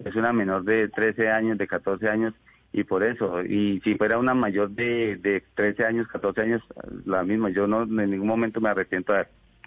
es 0.04 0.14
una 0.14 0.32
menor 0.32 0.64
de 0.64 0.88
13 0.88 1.28
años, 1.28 1.58
de 1.58 1.66
14 1.66 2.08
años, 2.08 2.34
y 2.72 2.84
por 2.84 3.02
eso, 3.02 3.42
y 3.42 3.80
si 3.80 3.96
fuera 3.96 4.18
una 4.18 4.32
mayor 4.32 4.70
de, 4.70 5.16
de 5.16 5.42
13 5.54 5.84
años, 5.84 6.08
14 6.08 6.40
años, 6.40 6.62
la 7.04 7.22
misma, 7.22 7.50
yo 7.50 7.66
no 7.66 7.82
en 7.82 8.10
ningún 8.10 8.28
momento 8.28 8.60
me 8.60 8.70
arrepiento 8.70 9.12
de, 9.12 9.26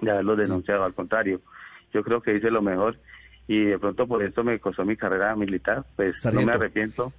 haberlo 0.09 0.35
denunciado, 0.35 0.85
al 0.85 0.93
contrario, 0.93 1.41
yo 1.93 2.03
creo 2.03 2.21
que 2.21 2.35
hice 2.35 2.49
lo 2.49 2.61
mejor 2.61 2.97
y 3.47 3.65
de 3.65 3.77
pronto 3.77 4.07
por 4.07 4.23
eso 4.23 4.43
me 4.43 4.59
costó 4.59 4.85
mi 4.85 4.97
carrera 4.97 5.35
militar, 5.35 5.85
pues 5.95 6.25
no 6.33 6.41
me 6.41 6.53
arrepiento. 6.53 7.13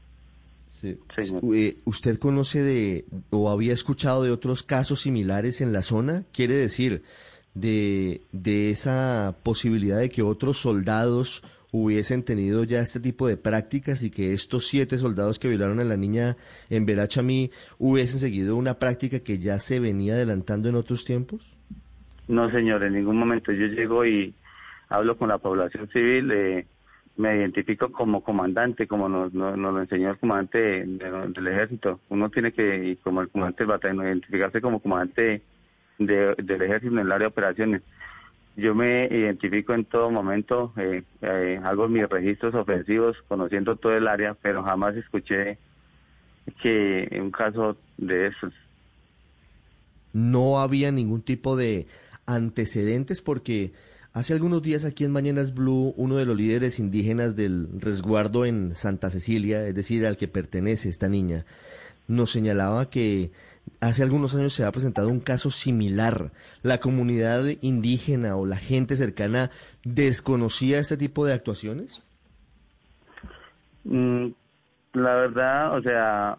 Sí. 0.67 0.99
Eh, 1.55 1.77
¿Usted 1.85 2.19
conoce 2.19 2.63
de 2.63 3.05
o 3.31 3.49
había 3.49 3.73
escuchado 3.73 4.25
de 4.25 4.33
otros 4.33 4.65
casos 4.65 5.03
similares 5.03 5.61
en 5.61 5.73
la 5.73 5.83
zona? 5.83 6.25
Quiere 6.33 6.55
decir, 6.55 7.03
de, 7.57 8.21
de 8.33 8.71
esa 8.71 9.35
posibilidad 9.43 9.99
de 9.99 10.11
que 10.11 10.23
otros 10.23 10.59
soldados 10.59 11.43
hubiesen 11.73 12.23
tenido 12.23 12.65
ya 12.65 12.81
este 12.81 13.01
tipo 13.01 13.27
de 13.27 13.37
prácticas 13.37 14.03
y 14.03 14.11
que 14.11 14.33
estos 14.33 14.67
siete 14.67 14.99
soldados 14.99 15.39
que 15.39 15.49
violaron 15.49 15.81
a 15.81 15.85
la 15.85 15.97
niña 15.97 16.37
en 16.71 16.87
Verachamí 16.87 17.51
hubiesen 17.79 18.19
seguido 18.19 18.57
una 18.57 18.75
práctica 18.75 19.21
que 19.21 19.39
ya 19.39 19.59
se 19.59 19.81
venía 19.81 20.15
adelantando 20.15 20.69
en 20.69 20.77
otros 20.77 21.05
tiempos? 21.05 21.41
No, 22.29 22.51
señor, 22.51 22.83
en 22.85 22.95
ningún 22.95 23.17
momento. 23.17 23.53
Yo 23.53 23.67
llego 23.67 24.05
y 24.05 24.35
hablo 24.89 25.17
con 25.17 25.29
la 25.29 25.39
población 25.39 25.89
civil, 25.89 26.31
eh, 26.33 26.67
me 27.17 27.37
identifico 27.37 27.91
como 27.91 28.23
comandante, 28.23 28.87
como 28.87 29.09
nos, 29.09 29.33
lo 29.33 29.81
enseñó 29.81 30.11
el 30.11 30.19
comandante 30.19 30.85
del 30.85 31.47
ejército. 31.47 32.01
Uno 32.11 32.29
tiene 32.29 32.53
que, 32.53 32.99
como 33.03 33.23
el 33.23 33.29
comandante 33.29 33.63
del 33.63 33.69
batallón, 33.69 34.07
identificarse 34.07 34.61
como 34.61 34.81
comandante 34.81 35.43
del 35.99 36.63
ejército 36.63 36.93
en 36.93 36.99
el 36.99 37.13
área 37.13 37.27
de 37.27 37.33
operaciones. 37.33 37.83
Yo 38.57 38.75
me 38.75 39.07
identifico 39.07 39.75
en 39.75 39.85
todo 39.85 40.11
momento, 40.11 40.73
eh, 40.79 41.03
eh, 41.21 41.61
hago 41.63 41.89
mis 41.89 42.09
registros 42.09 42.55
ofensivos 42.55 43.17
conociendo 43.29 43.77
todo 43.77 43.95
el 43.95 44.09
área, 44.09 44.35
pero 44.41 44.63
jamás 44.63 44.97
escuché 44.97 45.59
que 46.63 47.09
un 47.21 47.31
caso 47.31 47.77
de 47.99 48.29
esos. 48.29 48.55
No 50.15 50.59
había 50.59 50.91
ningún 50.91 51.21
tipo 51.21 51.57
de 51.57 51.87
antecedentes 52.25 53.21
porque 53.21 53.73
Hace 54.17 54.33
algunos 54.33 54.63
días 54.63 54.87
aquí 54.87 55.05
en 55.05 55.13
Mañanas 55.13 55.53
Blue, 55.53 55.93
uno 55.99 56.17
de 56.17 56.25
los 56.25 56.35
líderes 56.35 56.79
indígenas 56.79 57.37
del 57.37 57.69
resguardo 57.79 58.47
en 58.47 58.75
Santa 58.75 59.11
Cecilia, 59.11 59.67
es 59.67 59.75
decir, 59.75 60.07
al 60.07 60.17
que 60.17 60.27
pertenece 60.27 60.89
esta 60.89 61.07
niña, 61.07 61.45
nos 62.09 62.31
señalaba 62.31 62.89
que 62.89 63.31
hace 63.79 64.03
algunos 64.03 64.35
años 64.35 64.55
se 64.55 64.65
ha 64.65 64.73
presentado 64.73 65.09
un 65.09 65.21
caso 65.21 65.51
similar. 65.51 66.31
La 66.63 66.81
comunidad 66.81 67.45
indígena 67.61 68.37
o 68.37 68.47
la 68.47 68.57
gente 68.57 68.97
cercana 68.97 69.51
desconocía 69.85 70.79
este 70.79 70.97
tipo 70.97 71.27
de 71.27 71.35
actuaciones. 71.35 72.03
Mm, 73.85 74.29
la 74.95 75.15
verdad, 75.15 75.77
o 75.77 75.83
sea, 75.83 76.39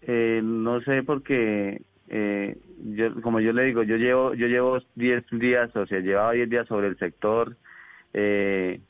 eh, 0.00 0.40
no 0.42 0.80
sé 0.80 1.02
por 1.02 1.22
qué 1.22 1.82
eh, 2.08 2.56
yo, 2.84 3.20
como 3.22 3.40
yo 3.40 3.52
le 3.52 3.64
digo, 3.64 3.82
yo 3.82 3.96
llevo, 3.96 4.34
yo 4.34 4.46
llevo 4.46 4.78
10 4.94 5.24
días, 5.32 5.74
o 5.76 5.86
sea, 5.86 6.00
llevaba 6.00 6.32
10 6.32 6.48
días 6.50 6.68
sobre 6.68 6.88
el 6.88 6.98
sector. 6.98 7.56
Eh, 8.12 8.80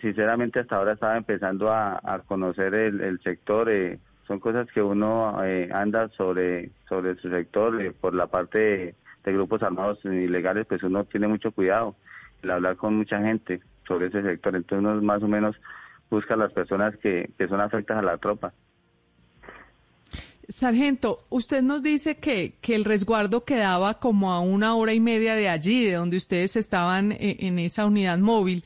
sinceramente 0.00 0.60
hasta 0.60 0.76
ahora 0.76 0.92
estaba 0.92 1.16
empezando 1.16 1.72
a, 1.72 2.22
conocer 2.26 2.74
el, 2.74 3.20
sector. 3.20 3.70
Eh, 3.70 3.98
son 4.26 4.40
cosas 4.40 4.70
que 4.72 4.82
uno 4.82 5.42
eh, 5.44 5.68
anda 5.72 6.08
sobre, 6.10 6.70
sobre 6.88 7.16
su 7.16 7.28
sector 7.28 7.80
eh, 7.80 7.92
por 7.92 8.14
la 8.14 8.26
parte 8.26 8.58
de, 9.24 9.32
grupos 9.32 9.62
armados 9.62 10.04
ilegales, 10.04 10.66
pues 10.66 10.82
uno 10.82 11.04
tiene 11.04 11.28
mucho 11.28 11.52
cuidado 11.52 11.94
el 12.42 12.50
hablar 12.50 12.76
con 12.76 12.96
mucha 12.96 13.20
gente 13.20 13.60
sobre 13.86 14.06
ese 14.06 14.22
sector. 14.22 14.56
Entonces 14.56 14.84
uno 14.84 15.00
más 15.02 15.22
o 15.22 15.28
menos 15.28 15.56
busca 16.10 16.34
a 16.34 16.36
las 16.36 16.52
personas 16.52 16.96
que, 16.96 17.30
que 17.38 17.46
son 17.46 17.60
afectas 17.60 17.98
a 17.98 18.02
la 18.02 18.18
tropa. 18.18 18.52
Sargento, 20.48 21.24
usted 21.30 21.62
nos 21.62 21.82
dice 21.82 22.18
que, 22.18 22.54
que 22.60 22.74
el 22.74 22.84
resguardo 22.84 23.44
quedaba 23.44 23.94
como 23.94 24.32
a 24.32 24.40
una 24.40 24.74
hora 24.74 24.92
y 24.92 25.00
media 25.00 25.34
de 25.34 25.48
allí, 25.48 25.84
de 25.84 25.94
donde 25.94 26.16
ustedes 26.16 26.56
estaban 26.56 27.12
eh, 27.12 27.36
en 27.40 27.58
esa 27.58 27.86
unidad 27.86 28.18
móvil. 28.18 28.64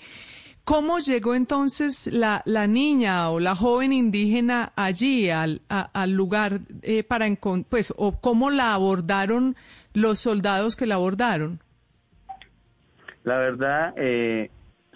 ¿Cómo 0.64 0.99
llegó 0.99 1.37
entonces 1.37 2.09
la, 2.12 2.42
la 2.45 2.66
niña 2.66 3.30
o 3.30 3.38
la 3.38 3.54
joven 3.54 3.92
indígena 3.92 4.73
allí, 4.75 5.30
al, 5.30 5.62
al 5.68 6.12
lugar 6.12 6.61
eh, 6.83 7.04
para 7.04 7.28
pues, 7.68 7.95
o 7.97 8.21
cómo 8.21 8.50
la 8.50 8.75
abordaron 8.75 9.54
los 9.95 10.18
soldados 10.18 10.75
que 10.75 10.87
la 10.87 10.97
abordaron? 10.97 11.61
La 13.23 13.37
verdad, 13.38 13.95
eh, 13.97 14.50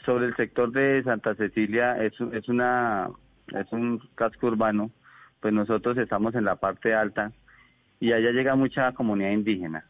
sobre 0.04 0.26
el 0.26 0.36
sector 0.36 0.72
de 0.72 1.04
Santa 1.04 1.36
Cecilia 1.36 2.02
es, 2.02 2.14
es 2.32 2.48
una 2.48 3.08
es 3.54 3.66
un 3.72 4.00
casco 4.14 4.48
urbano 4.48 4.90
pues 5.40 5.52
nosotros 5.54 5.96
estamos 5.98 6.34
en 6.34 6.44
la 6.44 6.56
parte 6.56 6.94
alta 6.94 7.32
y 7.98 8.12
allá 8.12 8.30
llega 8.30 8.54
mucha 8.54 8.92
comunidad 8.92 9.30
indígena. 9.30 9.84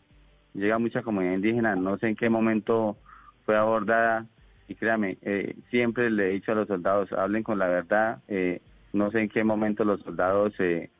Llega 0.55 0.79
mucha 0.79 1.03
comunidad 1.03 1.35
indígena, 1.35 1.77
no 1.77 1.97
sé 1.99 2.09
en 2.09 2.17
qué 2.17 2.29
momento 2.29 2.97
fue 3.45 3.57
abordada 3.57 4.27
y 4.69 4.75
créame, 4.75 5.19
eh, 5.23 5.57
siempre 5.71 6.11
le 6.11 6.29
he 6.29 6.33
dicho 6.33 6.53
a 6.53 6.57
los 6.57 6.69
soldados, 6.69 7.13
hablen 7.13 7.43
con 7.43 7.59
la 7.59 7.69
verdad, 7.69 8.19
eh, 8.29 8.61
no 8.93 9.11
sé 9.11 9.21
en 9.21 9.29
qué 9.29 9.45
momento 9.45 9.85
los 9.85 10.01
soldados 10.01 10.55
eh, 10.59 10.91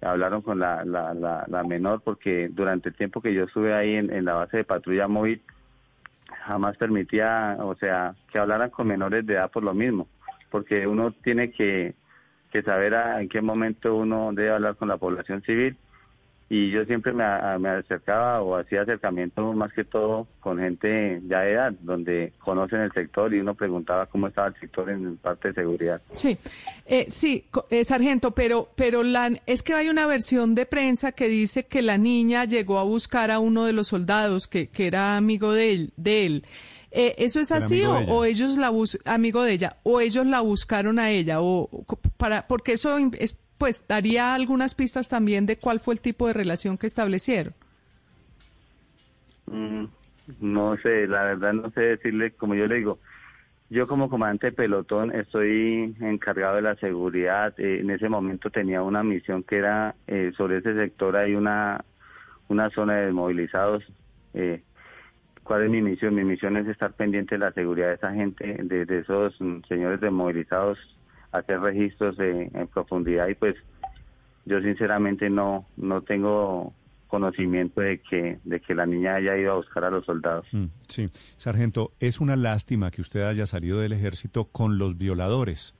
hablaron 0.00 0.42
con 0.42 0.58
la, 0.58 0.84
la, 0.84 1.14
la, 1.14 1.64
menor 1.64 2.02
porque 2.02 2.48
durante 2.52 2.88
el 2.88 2.94
tiempo 2.94 3.20
que 3.20 3.34
yo 3.34 3.44
estuve 3.44 3.74
ahí 3.74 3.94
en 3.94 4.24
la 4.24 4.34
base 4.34 4.58
de 4.58 4.64
patrulla 4.64 5.08
móvil 5.08 5.42
jamás 6.48 6.76
permitía, 6.76 7.56
o 7.60 7.74
sea, 7.74 8.14
que 8.32 8.38
hablaran 8.38 8.70
con 8.70 8.86
menores 8.86 9.26
de 9.26 9.34
edad 9.34 9.50
por 9.50 9.62
lo 9.62 9.74
mismo, 9.74 10.08
porque 10.50 10.86
uno 10.86 11.12
tiene 11.12 11.50
que 11.50 11.94
que 12.50 12.62
saber 12.62 12.94
en 13.20 13.28
qué 13.28 13.40
momento 13.40 13.94
uno 13.94 14.30
debe 14.32 14.50
hablar 14.50 14.76
con 14.76 14.88
la 14.88 14.96
población 14.96 15.42
civil 15.42 15.76
y 16.50 16.70
yo 16.70 16.84
siempre 16.86 17.12
me, 17.12 17.24
me, 17.58 17.68
acercaba 17.68 18.40
o 18.40 18.56
hacía 18.56 18.80
acercamiento 18.80 19.52
más 19.52 19.70
que 19.74 19.84
todo 19.84 20.26
con 20.40 20.58
gente 20.58 21.20
ya 21.26 21.40
de 21.40 21.52
edad, 21.52 21.72
donde 21.80 22.32
conocen 22.38 22.80
el 22.80 22.92
sector 22.92 23.34
y 23.34 23.40
uno 23.40 23.54
preguntaba 23.54 24.06
cómo 24.06 24.28
estaba 24.28 24.48
el 24.48 24.54
sector 24.54 24.88
en 24.88 25.18
parte 25.18 25.48
de 25.48 25.54
seguridad. 25.54 26.00
Sí, 26.14 26.38
eh, 26.86 27.06
sí, 27.10 27.44
eh, 27.68 27.84
sargento, 27.84 28.30
pero 28.30 28.70
pero 28.76 29.02
la, 29.02 29.30
es 29.44 29.62
que 29.62 29.74
hay 29.74 29.90
una 29.90 30.06
versión 30.06 30.54
de 30.54 30.64
prensa 30.64 31.12
que 31.12 31.28
dice 31.28 31.66
que 31.66 31.82
la 31.82 31.98
niña 31.98 32.46
llegó 32.46 32.78
a 32.78 32.84
buscar 32.84 33.30
a 33.30 33.40
uno 33.40 33.66
de 33.66 33.74
los 33.74 33.88
soldados 33.88 34.46
que, 34.46 34.68
que 34.68 34.86
era 34.86 35.18
amigo 35.18 35.52
de 35.52 35.72
él. 35.72 35.92
De 35.96 36.24
él. 36.24 36.44
Eh, 36.90 37.14
¿Eso 37.18 37.38
es 37.40 37.52
así 37.52 37.84
o, 37.84 38.24
ellos 38.24 38.56
la 38.56 38.70
bus 38.70 38.98
amigo 39.04 39.42
de 39.42 39.52
ella 39.52 39.76
o 39.82 40.00
ellos 40.00 40.26
la 40.26 40.40
buscaron 40.40 40.98
a 40.98 41.10
ella 41.10 41.42
o 41.42 41.68
para 42.16 42.46
porque 42.46 42.72
eso 42.72 42.96
es 43.18 43.36
pues 43.58 43.84
daría 43.86 44.34
algunas 44.34 44.74
pistas 44.74 45.08
también 45.08 45.44
de 45.44 45.58
cuál 45.58 45.80
fue 45.80 45.94
el 45.94 46.00
tipo 46.00 46.28
de 46.28 46.32
relación 46.32 46.78
que 46.78 46.86
establecieron. 46.86 47.52
Mm, 49.46 49.84
no 50.40 50.76
sé, 50.78 51.06
la 51.06 51.24
verdad 51.24 51.52
no 51.52 51.70
sé 51.70 51.80
decirle, 51.80 52.30
como 52.32 52.54
yo 52.54 52.66
le 52.66 52.76
digo, 52.76 52.98
yo 53.70 53.86
como 53.86 54.08
comandante 54.08 54.46
de 54.46 54.52
pelotón 54.52 55.14
estoy 55.14 55.94
encargado 56.00 56.56
de 56.56 56.62
la 56.62 56.76
seguridad. 56.76 57.52
Eh, 57.58 57.80
en 57.80 57.90
ese 57.90 58.08
momento 58.08 58.48
tenía 58.50 58.82
una 58.82 59.02
misión 59.02 59.42
que 59.42 59.56
era 59.56 59.94
eh, 60.06 60.32
sobre 60.36 60.58
ese 60.58 60.74
sector 60.74 61.16
hay 61.16 61.34
una 61.34 61.84
una 62.48 62.70
zona 62.70 62.96
de 62.96 63.06
desmovilizados. 63.06 63.84
Eh, 64.34 64.62
¿Cuál 65.48 65.64
es 65.64 65.70
mi 65.70 65.80
misión? 65.80 66.14
Mi 66.14 66.24
misión 66.24 66.58
es 66.58 66.68
estar 66.68 66.92
pendiente 66.92 67.36
de 67.36 67.38
la 67.38 67.52
seguridad 67.52 67.88
de 67.88 67.94
esa 67.94 68.12
gente, 68.12 68.44
de, 68.62 68.84
de 68.84 68.98
esos 68.98 69.34
señores 69.66 69.98
desmovilizados 69.98 70.78
hacer 71.32 71.58
registros 71.60 72.16
en 72.18 72.68
profundidad 72.68 73.28
y 73.28 73.34
pues 73.34 73.54
yo 74.44 74.60
sinceramente 74.60 75.30
no 75.30 75.66
no 75.78 76.02
tengo 76.02 76.74
conocimiento 77.06 77.80
de 77.80 78.00
que 78.00 78.38
de 78.44 78.60
que 78.60 78.74
la 78.74 78.84
niña 78.84 79.14
haya 79.14 79.38
ido 79.38 79.52
a 79.52 79.56
buscar 79.56 79.84
a 79.84 79.90
los 79.90 80.04
soldados. 80.04 80.46
Mm, 80.52 80.66
sí, 80.86 81.08
sargento, 81.38 81.92
es 81.98 82.20
una 82.20 82.36
lástima 82.36 82.90
que 82.90 83.00
usted 83.00 83.22
haya 83.22 83.46
salido 83.46 83.80
del 83.80 83.94
ejército 83.94 84.44
con 84.44 84.76
los 84.76 84.98
violadores. 84.98 85.74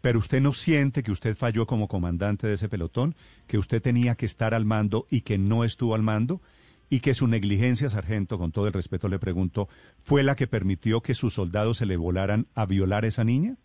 Pero 0.00 0.20
usted 0.20 0.40
no 0.40 0.54
siente 0.54 1.02
que 1.02 1.10
usted 1.10 1.36
falló 1.36 1.66
como 1.66 1.86
comandante 1.86 2.46
de 2.46 2.54
ese 2.54 2.68
pelotón, 2.70 3.14
que 3.46 3.58
usted 3.58 3.82
tenía 3.82 4.14
que 4.14 4.24
estar 4.24 4.54
al 4.54 4.64
mando 4.64 5.06
y 5.10 5.20
que 5.20 5.36
no 5.36 5.64
estuvo 5.64 5.94
al 5.94 6.02
mando 6.02 6.40
y 6.88 7.00
que 7.00 7.14
su 7.14 7.26
negligencia, 7.26 7.88
sargento, 7.88 8.38
con 8.38 8.52
todo 8.52 8.66
el 8.66 8.72
respeto 8.72 9.08
le 9.08 9.18
pregunto, 9.18 9.68
fue 10.02 10.22
la 10.22 10.36
que 10.36 10.46
permitió 10.46 11.00
que 11.00 11.14
sus 11.14 11.34
soldados 11.34 11.78
se 11.78 11.86
le 11.86 11.96
volaran 11.96 12.46
a 12.54 12.66
violar 12.66 13.04
a 13.04 13.08
esa 13.08 13.24
niña? 13.24 13.56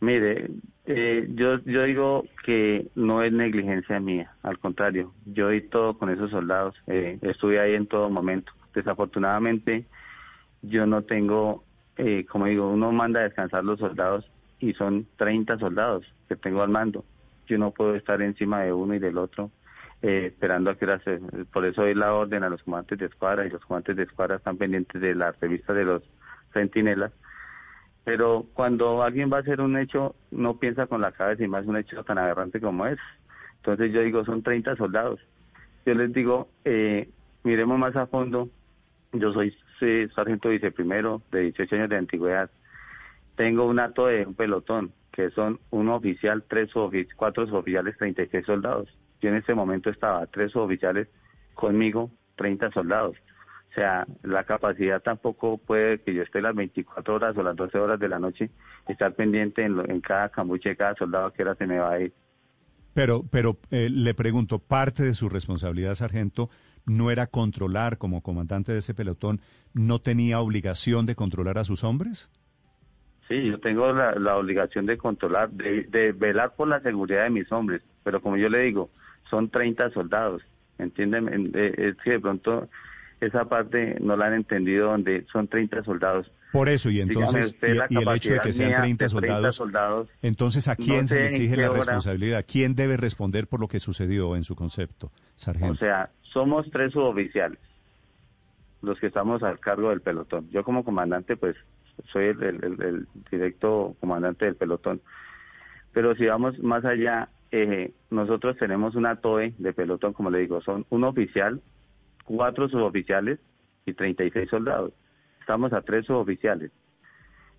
Mire, 0.00 0.50
eh, 0.84 1.28
yo, 1.30 1.58
digo 1.58 2.24
que 2.44 2.88
no 2.96 3.22
es 3.22 3.32
negligencia 3.32 4.00
mía, 4.00 4.34
al 4.42 4.58
contrario, 4.58 5.12
yo 5.26 5.50
di 5.50 5.60
todo 5.60 5.96
con 5.96 6.10
esos 6.10 6.30
soldados, 6.30 6.74
eh, 6.88 7.18
estuve 7.22 7.60
ahí 7.60 7.74
en 7.74 7.86
todo 7.86 8.10
momento. 8.10 8.52
Desafortunadamente, 8.74 9.84
yo 10.62 10.86
no 10.86 11.02
tengo, 11.02 11.62
eh, 11.96 12.24
como 12.28 12.46
digo, 12.46 12.68
uno 12.68 12.90
manda 12.90 13.20
a 13.20 13.24
descansar 13.24 13.64
los 13.64 13.78
soldados 13.78 14.28
y 14.58 14.72
son 14.72 15.06
30 15.16 15.58
soldados 15.58 16.04
que 16.28 16.34
tengo 16.34 16.62
al 16.62 16.70
mando. 16.70 17.04
Yo 17.46 17.58
no 17.58 17.70
puedo 17.70 17.94
estar 17.94 18.22
encima 18.22 18.62
de 18.62 18.72
uno 18.72 18.94
y 18.94 18.98
del 18.98 19.18
otro 19.18 19.52
esperando 20.02 20.70
a 20.70 20.76
que 20.76 20.84
era 20.84 21.00
Por 21.52 21.64
eso 21.64 21.82
doy 21.82 21.94
la 21.94 22.12
orden 22.12 22.42
a 22.42 22.50
los 22.50 22.62
comandantes 22.62 22.98
de 22.98 23.06
escuadra 23.06 23.46
y 23.46 23.50
los 23.50 23.64
comandantes 23.64 23.96
de 23.96 24.02
escuadra 24.02 24.36
están 24.36 24.58
pendientes 24.58 25.00
de 25.00 25.14
la 25.14 25.32
revista 25.32 25.72
de 25.72 25.84
los 25.84 26.02
centinelas 26.52 27.12
pero 28.04 28.46
cuando 28.54 29.02
alguien 29.02 29.30
va 29.32 29.38
a 29.38 29.40
hacer 29.40 29.60
un 29.60 29.78
hecho, 29.78 30.14
no 30.30 30.58
piensa 30.58 30.86
con 30.86 31.00
la 31.00 31.12
cabeza 31.12 31.44
y 31.44 31.48
más 31.48 31.66
un 31.66 31.76
hecho 31.76 32.02
tan 32.04 32.18
aberrante 32.18 32.60
como 32.60 32.86
es. 32.86 32.98
Entonces 33.56 33.92
yo 33.92 34.00
digo, 34.00 34.24
son 34.24 34.42
30 34.42 34.76
soldados. 34.76 35.20
Yo 35.86 35.94
les 35.94 36.12
digo, 36.12 36.48
eh, 36.64 37.08
miremos 37.44 37.78
más 37.78 37.94
a 37.94 38.06
fondo. 38.06 38.48
Yo 39.12 39.32
soy 39.32 39.54
sargento 40.14 40.48
viceprimero 40.48 41.22
de 41.30 41.42
18 41.42 41.76
años 41.76 41.88
de 41.90 41.96
antigüedad. 41.96 42.50
Tengo 43.36 43.66
un 43.66 43.78
acto 43.78 44.06
de 44.06 44.26
un 44.26 44.34
pelotón, 44.34 44.92
que 45.12 45.30
son 45.30 45.60
un 45.70 45.88
oficial, 45.88 46.42
tres 46.48 46.70
cuatro 47.16 47.44
oficiales, 47.44 47.96
36 47.98 48.46
soldados. 48.46 48.88
Yo 49.22 49.28
en 49.28 49.36
ese 49.36 49.54
momento 49.54 49.88
estaba 49.88 50.26
tres 50.26 50.54
oficiales 50.56 51.08
conmigo, 51.54 52.10
30 52.36 52.72
soldados. 52.72 53.16
O 53.70 53.74
sea, 53.74 54.06
la 54.22 54.44
capacidad 54.44 55.00
tampoco 55.00 55.56
puede 55.56 56.00
que 56.00 56.12
yo 56.12 56.22
esté 56.22 56.42
las 56.42 56.54
24 56.54 57.14
horas 57.14 57.36
o 57.38 57.42
las 57.42 57.56
12 57.56 57.78
horas 57.78 57.98
de 57.98 58.08
la 58.08 58.18
noche, 58.18 58.50
estar 58.86 59.14
pendiente 59.14 59.64
en, 59.64 59.78
en 59.90 60.00
cada 60.00 60.28
cambuche, 60.28 60.76
cada 60.76 60.94
soldado 60.96 61.32
que 61.32 61.42
era 61.42 61.54
se 61.54 61.66
me 61.66 61.78
va 61.78 61.92
a 61.92 62.00
ir. 62.00 62.12
Pero, 62.94 63.24
pero 63.30 63.56
eh, 63.70 63.88
le 63.90 64.12
pregunto, 64.12 64.58
parte 64.58 65.02
de 65.02 65.14
su 65.14 65.28
responsabilidad, 65.28 65.94
sargento, 65.94 66.50
no 66.84 67.10
era 67.10 67.28
controlar 67.28 67.96
como 67.96 68.22
comandante 68.22 68.72
de 68.72 68.80
ese 68.80 68.92
pelotón, 68.92 69.40
¿no 69.72 70.00
tenía 70.00 70.40
obligación 70.40 71.06
de 71.06 71.14
controlar 71.14 71.56
a 71.56 71.64
sus 71.64 71.84
hombres? 71.84 72.30
Sí, 73.28 73.46
yo 73.46 73.58
tengo 73.60 73.90
la, 73.92 74.36
obligación 74.36 74.84
de 74.84 74.98
controlar, 74.98 75.50
de, 75.50 75.84
de, 75.84 76.12
velar 76.12 76.54
por 76.54 76.68
la 76.68 76.80
seguridad 76.80 77.22
de 77.22 77.30
mis 77.30 77.50
hombres, 77.50 77.82
pero 78.02 78.20
como 78.20 78.36
yo 78.36 78.50
le 78.50 78.58
digo, 78.58 78.90
son 79.32 79.48
30 79.48 79.90
soldados, 79.92 80.42
¿entienden? 80.78 81.52
Eh, 81.54 81.72
es 81.78 81.96
que 82.04 82.10
de 82.10 82.20
pronto 82.20 82.68
esa 83.18 83.46
parte 83.46 83.96
no 83.98 84.14
la 84.14 84.26
han 84.26 84.34
entendido 84.34 84.90
donde 84.90 85.24
son 85.32 85.48
30 85.48 85.82
soldados. 85.84 86.30
Por 86.52 86.68
eso, 86.68 86.90
y 86.90 87.00
entonces, 87.00 87.56
y, 87.88 87.96
el 87.96 88.08
hecho 88.14 88.34
de 88.34 88.40
que 88.40 88.52
sean 88.52 88.82
30, 88.82 89.08
soldados, 89.08 90.10
entonces 90.20 90.68
¿a 90.68 90.76
quién 90.76 91.08
se 91.08 91.18
le 91.18 91.28
exige 91.28 91.56
la 91.56 91.70
responsabilidad? 91.70 92.44
¿Quién 92.46 92.74
debe 92.74 92.98
responder 92.98 93.46
por 93.46 93.58
lo 93.58 93.68
que 93.68 93.80
sucedió 93.80 94.36
en 94.36 94.44
su 94.44 94.54
concepto, 94.54 95.10
sargento? 95.34 95.72
O 95.72 95.76
sea, 95.76 96.10
somos 96.20 96.70
tres 96.70 96.92
suboficiales, 96.92 97.58
los 98.82 99.00
que 99.00 99.06
estamos 99.06 99.42
al 99.42 99.60
cargo 99.60 99.88
del 99.88 100.02
pelotón. 100.02 100.50
Yo 100.50 100.62
como 100.62 100.84
comandante, 100.84 101.38
pues, 101.38 101.56
soy 102.12 102.26
el, 102.26 103.06
directo 103.30 103.96
comandante 103.98 104.44
del 104.44 104.56
pelotón. 104.56 105.00
Pero 105.94 106.14
si 106.16 106.26
vamos 106.26 106.58
más 106.58 106.84
allá, 106.84 107.30
eh, 107.52 107.92
nosotros 108.10 108.56
tenemos 108.56 108.94
una 108.94 109.16
TOE 109.16 109.54
de 109.58 109.72
pelotón, 109.72 110.12
como 110.12 110.30
le 110.30 110.40
digo, 110.40 110.60
son 110.62 110.86
un 110.90 111.04
oficial, 111.04 111.60
cuatro 112.24 112.68
suboficiales 112.68 113.38
y 113.86 113.92
36 113.92 114.48
soldados. 114.50 114.92
Estamos 115.40 115.72
a 115.72 115.82
tres 115.82 116.06
suboficiales. 116.06 116.70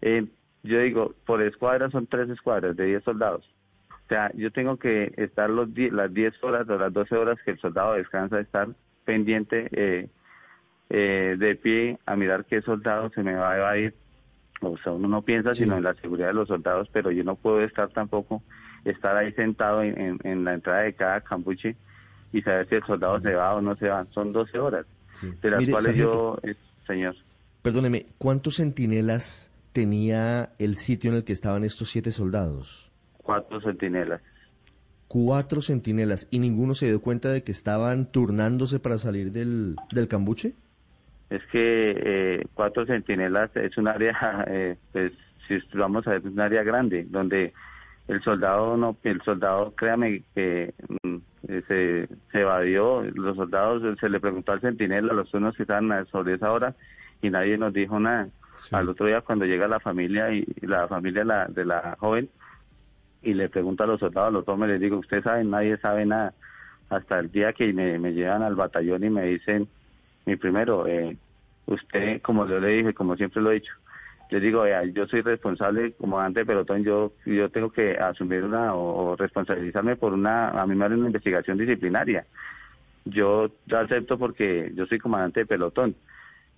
Eh, 0.01 0.27
yo 0.63 0.79
digo, 0.79 1.13
por 1.25 1.41
escuadra 1.41 1.89
son 1.89 2.07
tres 2.07 2.29
escuadras 2.29 2.75
de 2.75 2.85
10 2.85 3.03
soldados. 3.03 3.49
O 3.89 4.07
sea, 4.09 4.31
yo 4.33 4.51
tengo 4.51 4.77
que 4.77 5.13
estar 5.17 5.49
los 5.49 5.69
las 5.69 6.13
10 6.13 6.43
horas 6.43 6.67
o 6.69 6.77
las 6.77 6.91
12 6.91 7.15
horas 7.15 7.37
que 7.43 7.51
el 7.51 7.59
soldado 7.59 7.93
descansa, 7.93 8.39
estar 8.39 8.69
pendiente 9.05 9.67
eh, 9.71 10.09
eh, 10.89 11.35
de 11.37 11.55
pie 11.55 11.99
a 12.05 12.15
mirar 12.15 12.45
qué 12.45 12.61
soldado 12.61 13.09
se 13.09 13.23
me 13.23 13.33
va 13.33 13.69
a 13.69 13.77
ir. 13.77 13.93
O 14.61 14.77
sea, 14.77 14.93
uno 14.93 15.07
no 15.07 15.21
piensa 15.21 15.53
sino 15.53 15.77
en 15.77 15.83
la 15.83 15.93
seguridad 15.95 16.27
de 16.27 16.33
los 16.33 16.47
soldados, 16.47 16.89
pero 16.93 17.11
yo 17.11 17.23
no 17.23 17.35
puedo 17.35 17.61
estar 17.61 17.89
tampoco, 17.89 18.41
estar 18.85 19.15
ahí 19.15 19.31
sentado 19.33 19.83
en, 19.83 20.19
en 20.23 20.43
la 20.43 20.53
entrada 20.53 20.81
de 20.81 20.93
cada 20.93 21.21
cambuche 21.21 21.75
y 22.33 22.41
saber 22.41 22.67
si 22.67 22.75
el 22.75 22.83
soldado 22.83 23.21
se 23.21 23.33
va 23.33 23.55
o 23.55 23.61
no 23.61 23.75
se 23.77 23.87
va. 23.87 24.05
Son 24.11 24.33
12 24.33 24.59
horas, 24.59 24.85
de 25.41 25.49
las 25.49 25.65
cuales 25.65 25.97
yo, 25.97 26.37
eh, 26.43 26.55
señor. 26.85 27.15
Perdóneme, 27.61 28.07
¿cuántos 28.17 28.55
centinelas 28.55 29.51
tenía 29.71 30.49
el 30.59 30.77
sitio 30.77 31.11
en 31.11 31.17
el 31.17 31.23
que 31.23 31.31
estaban 31.31 31.63
estos 31.63 31.89
siete 31.89 32.11
soldados? 32.11 32.91
Cuatro 33.17 33.61
centinelas. 33.61 34.21
Cuatro 35.07 35.61
centinelas. 35.61 36.27
¿Y 36.31 36.39
ninguno 36.39 36.73
se 36.73 36.87
dio 36.87 37.01
cuenta 37.01 37.31
de 37.31 37.43
que 37.43 37.51
estaban 37.51 38.11
turnándose 38.11 38.79
para 38.79 38.97
salir 38.97 39.31
del, 39.31 39.75
del 39.91 40.07
cambuche? 40.07 40.53
Es 41.29 41.41
que 41.51 41.93
eh, 41.95 42.43
cuatro 42.53 42.85
centinelas 42.85 43.55
es 43.55 43.77
un 43.77 43.87
área, 43.87 44.43
eh, 44.47 44.75
pues 44.91 45.13
si 45.47 45.59
vamos 45.77 46.05
a 46.07 46.11
ver, 46.11 46.19
es 46.19 46.25
un 46.25 46.39
área 46.39 46.63
grande, 46.63 47.05
donde 47.09 47.53
el 48.07 48.21
soldado 48.21 48.75
no, 48.77 48.97
el 49.03 49.21
soldado, 49.21 49.73
créame 49.75 50.23
que 50.35 50.73
mm, 51.03 51.17
se, 51.67 52.07
se 52.31 52.39
evadió, 52.39 53.01
los 53.01 53.35
soldados 53.35 53.97
se 53.99 54.09
le 54.09 54.19
preguntó 54.19 54.51
al 54.51 54.61
centinela, 54.61 55.13
a 55.13 55.15
los 55.15 55.33
unos 55.33 55.55
que 55.55 55.63
estaban 55.63 56.05
sobre 56.07 56.33
esa 56.33 56.51
hora 56.51 56.75
y 57.21 57.29
nadie 57.29 57.57
nos 57.57 57.73
dijo 57.73 57.99
nada. 57.99 58.27
Al 58.71 58.87
otro 58.89 59.07
día 59.07 59.21
cuando 59.21 59.45
llega 59.45 59.67
la 59.67 59.79
familia 59.79 60.31
y, 60.31 60.45
la 60.61 60.87
familia 60.87 61.23
la, 61.23 61.47
de 61.47 61.65
la 61.65 61.97
joven 61.99 62.29
y 63.21 63.33
le 63.33 63.49
pregunta 63.49 63.85
a 63.85 63.87
los 63.87 63.99
soldados, 63.99 64.29
a 64.29 64.31
los 64.31 64.47
hombres, 64.47 64.71
les 64.71 64.81
digo, 64.81 64.97
usted 64.97 65.23
sabe, 65.23 65.43
nadie 65.43 65.77
sabe 65.77 66.05
nada. 66.05 66.33
Hasta 66.89 67.19
el 67.19 67.31
día 67.31 67.53
que 67.53 67.71
me, 67.73 67.97
me 67.97 68.13
llevan 68.13 68.43
al 68.43 68.55
batallón 68.55 69.03
y 69.03 69.09
me 69.09 69.23
dicen, 69.25 69.67
mi 70.25 70.35
primero, 70.35 70.85
eh, 70.87 71.17
usted, 71.65 72.21
como 72.21 72.45
yo 72.47 72.59
le 72.59 72.69
dije, 72.69 72.93
como 72.93 73.15
siempre 73.15 73.41
lo 73.41 73.51
he 73.51 73.55
dicho, 73.55 73.73
les 74.33 74.41
digo, 74.41 74.65
yo 74.95 75.05
soy 75.05 75.21
responsable 75.21 75.91
como 75.91 76.19
antes 76.19 76.47
pelotón, 76.47 76.83
yo 76.83 77.13
yo 77.23 77.49
tengo 77.49 77.71
que 77.71 77.91
asumir 77.91 78.43
una 78.43 78.73
o, 78.73 79.15
responsabilizarme 79.15 79.95
por 79.95 80.11
una, 80.11 80.49
a 80.49 80.65
mí 80.65 80.73
me 80.73 80.87
una 80.87 81.05
investigación 81.05 81.59
disciplinaria. 81.59 82.25
Yo 83.05 83.51
acepto 83.71 84.17
porque 84.17 84.71
yo 84.73 84.87
soy 84.87 84.97
comandante 84.97 85.41
de 85.41 85.45
pelotón, 85.45 85.95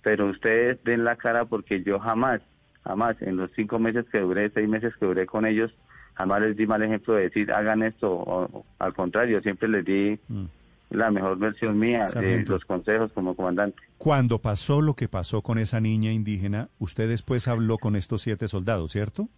pero 0.00 0.24
ustedes 0.24 0.82
den 0.84 1.04
la 1.04 1.16
cara 1.16 1.44
porque 1.44 1.82
yo 1.82 1.98
jamás, 1.98 2.40
jamás, 2.82 3.20
en 3.20 3.36
los 3.36 3.50
cinco 3.52 3.78
meses 3.78 4.06
que 4.10 4.20
duré, 4.20 4.48
seis 4.48 4.66
meses 4.66 4.96
que 4.96 5.04
duré 5.04 5.26
con 5.26 5.44
ellos, 5.44 5.70
jamás 6.14 6.40
les 6.40 6.56
di 6.56 6.66
mal 6.66 6.82
ejemplo 6.82 7.12
de 7.12 7.24
decir 7.24 7.52
hagan 7.52 7.82
esto, 7.82 8.10
o, 8.10 8.64
al 8.78 8.94
contrario, 8.94 9.42
siempre 9.42 9.68
les 9.68 9.84
di 9.84 10.18
mm. 10.28 10.44
La 10.90 11.10
mejor 11.10 11.38
versión 11.38 11.78
mía 11.78 12.06
de 12.06 12.44
los 12.44 12.64
consejos 12.64 13.12
como 13.12 13.34
comandante. 13.34 13.78
Cuando 13.98 14.40
pasó 14.40 14.80
lo 14.80 14.94
que 14.94 15.08
pasó 15.08 15.42
con 15.42 15.58
esa 15.58 15.80
niña 15.80 16.12
indígena, 16.12 16.68
usted 16.78 17.08
después 17.08 17.48
habló 17.48 17.78
con 17.78 17.96
estos 17.96 18.22
siete 18.22 18.48
soldados, 18.48 18.92
¿cierto? 18.92 19.28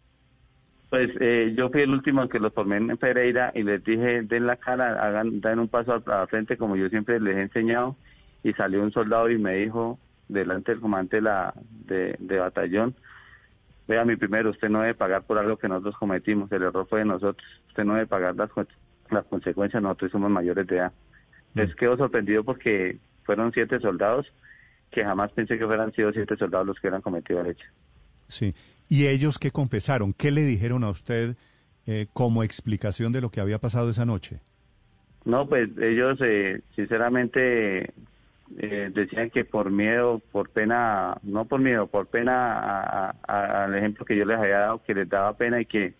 Pues 0.90 1.10
eh, 1.20 1.54
yo 1.56 1.68
fui 1.68 1.82
el 1.82 1.90
último 1.90 2.28
que 2.28 2.38
los 2.38 2.52
formé 2.52 2.78
en 2.78 2.96
Pereira 2.96 3.52
y 3.54 3.62
les 3.62 3.84
dije, 3.84 4.22
den 4.22 4.46
la 4.46 4.56
cara, 4.56 5.02
hagan, 5.06 5.40
den 5.40 5.58
un 5.58 5.68
paso 5.68 5.92
a 5.94 6.02
la 6.06 6.26
frente 6.26 6.56
como 6.56 6.76
yo 6.76 6.88
siempre 6.88 7.20
les 7.20 7.36
he 7.36 7.42
enseñado. 7.42 7.96
Y 8.42 8.52
salió 8.52 8.82
un 8.82 8.92
soldado 8.92 9.28
y 9.28 9.36
me 9.36 9.56
dijo, 9.56 9.98
delante 10.28 10.72
del 10.72 10.80
comandante 10.80 11.16
de, 11.16 11.22
la, 11.22 11.54
de, 11.86 12.38
batallón, 12.38 12.94
vea 13.86 14.04
mi 14.04 14.16
primero, 14.16 14.50
usted 14.50 14.68
no 14.68 14.80
debe 14.80 14.94
pagar 14.94 15.24
por 15.24 15.38
algo 15.38 15.56
que 15.56 15.68
nosotros 15.68 15.96
cometimos, 15.98 16.50
el 16.52 16.62
error 16.62 16.86
fue 16.88 17.00
de 17.00 17.06
nosotros, 17.06 17.46
usted 17.68 17.84
no 17.84 17.94
debe 17.94 18.06
pagar 18.06 18.36
las, 18.36 18.50
las 19.10 19.24
consecuencias, 19.26 19.82
nosotros 19.82 20.12
somos 20.12 20.30
mayores 20.30 20.66
de 20.66 20.76
edad. 20.76 20.92
Mm. 21.54 21.60
Les 21.60 21.74
quedo 21.74 21.96
sorprendido 21.96 22.44
porque 22.44 22.98
fueron 23.24 23.52
siete 23.52 23.78
soldados 23.80 24.26
que 24.90 25.04
jamás 25.04 25.32
pensé 25.32 25.58
que 25.58 25.66
fueran 25.66 25.92
sido 25.92 26.12
siete 26.12 26.36
soldados 26.36 26.66
los 26.66 26.80
que 26.80 26.86
hubieran 26.86 27.02
cometido 27.02 27.40
el 27.40 27.48
hecho. 27.48 27.66
Sí, 28.26 28.54
¿Y 28.88 29.06
ellos 29.06 29.38
qué 29.38 29.50
confesaron? 29.50 30.14
¿Qué 30.14 30.30
le 30.30 30.42
dijeron 30.42 30.82
a 30.82 30.90
usted 30.90 31.36
eh, 31.86 32.06
como 32.12 32.42
explicación 32.42 33.12
de 33.12 33.20
lo 33.20 33.30
que 33.30 33.40
había 33.40 33.58
pasado 33.58 33.90
esa 33.90 34.06
noche? 34.06 34.40
No, 35.24 35.46
pues 35.46 35.68
ellos 35.78 36.18
eh, 36.22 36.62
sinceramente 36.74 37.92
eh, 38.56 38.90
decían 38.94 39.28
que 39.28 39.44
por 39.44 39.70
miedo, 39.70 40.22
por 40.32 40.48
pena, 40.48 41.18
no 41.22 41.44
por 41.44 41.60
miedo, 41.60 41.86
por 41.86 42.06
pena 42.06 43.10
al 43.26 43.76
ejemplo 43.76 44.06
que 44.06 44.16
yo 44.16 44.24
les 44.24 44.38
había 44.38 44.60
dado, 44.60 44.82
que 44.82 44.94
les 44.94 45.08
daba 45.08 45.36
pena 45.36 45.60
y 45.60 45.66
que, 45.66 45.94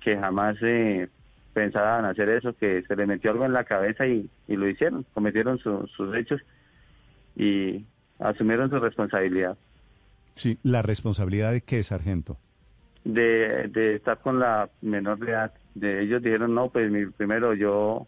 que 0.00 0.18
jamás 0.18 0.56
pensaban 1.52 2.04
hacer 2.04 2.28
eso, 2.28 2.54
que 2.54 2.82
se 2.82 2.96
les 2.96 3.06
metió 3.06 3.30
algo 3.30 3.44
en 3.44 3.52
la 3.52 3.64
cabeza 3.64 4.06
y, 4.06 4.28
lo 4.48 4.68
hicieron, 4.68 5.04
cometieron 5.14 5.58
sus 5.58 6.16
hechos 6.16 6.40
y 7.36 7.84
asumieron 8.18 8.70
su 8.70 8.78
responsabilidad. 8.78 9.56
Sí, 10.34 10.58
¿la 10.62 10.82
responsabilidad 10.82 11.52
de 11.52 11.60
qué, 11.60 11.82
sargento? 11.82 12.38
De, 13.04 13.68
de 13.68 13.96
estar 13.96 14.20
con 14.20 14.38
la 14.38 14.70
menor 14.80 15.18
de 15.18 15.32
edad. 15.32 15.52
De 15.74 16.02
ellos 16.02 16.22
dijeron, 16.22 16.54
no, 16.54 16.70
pues 16.70 16.90
mi 16.90 17.06
primero 17.06 17.54
yo, 17.54 18.06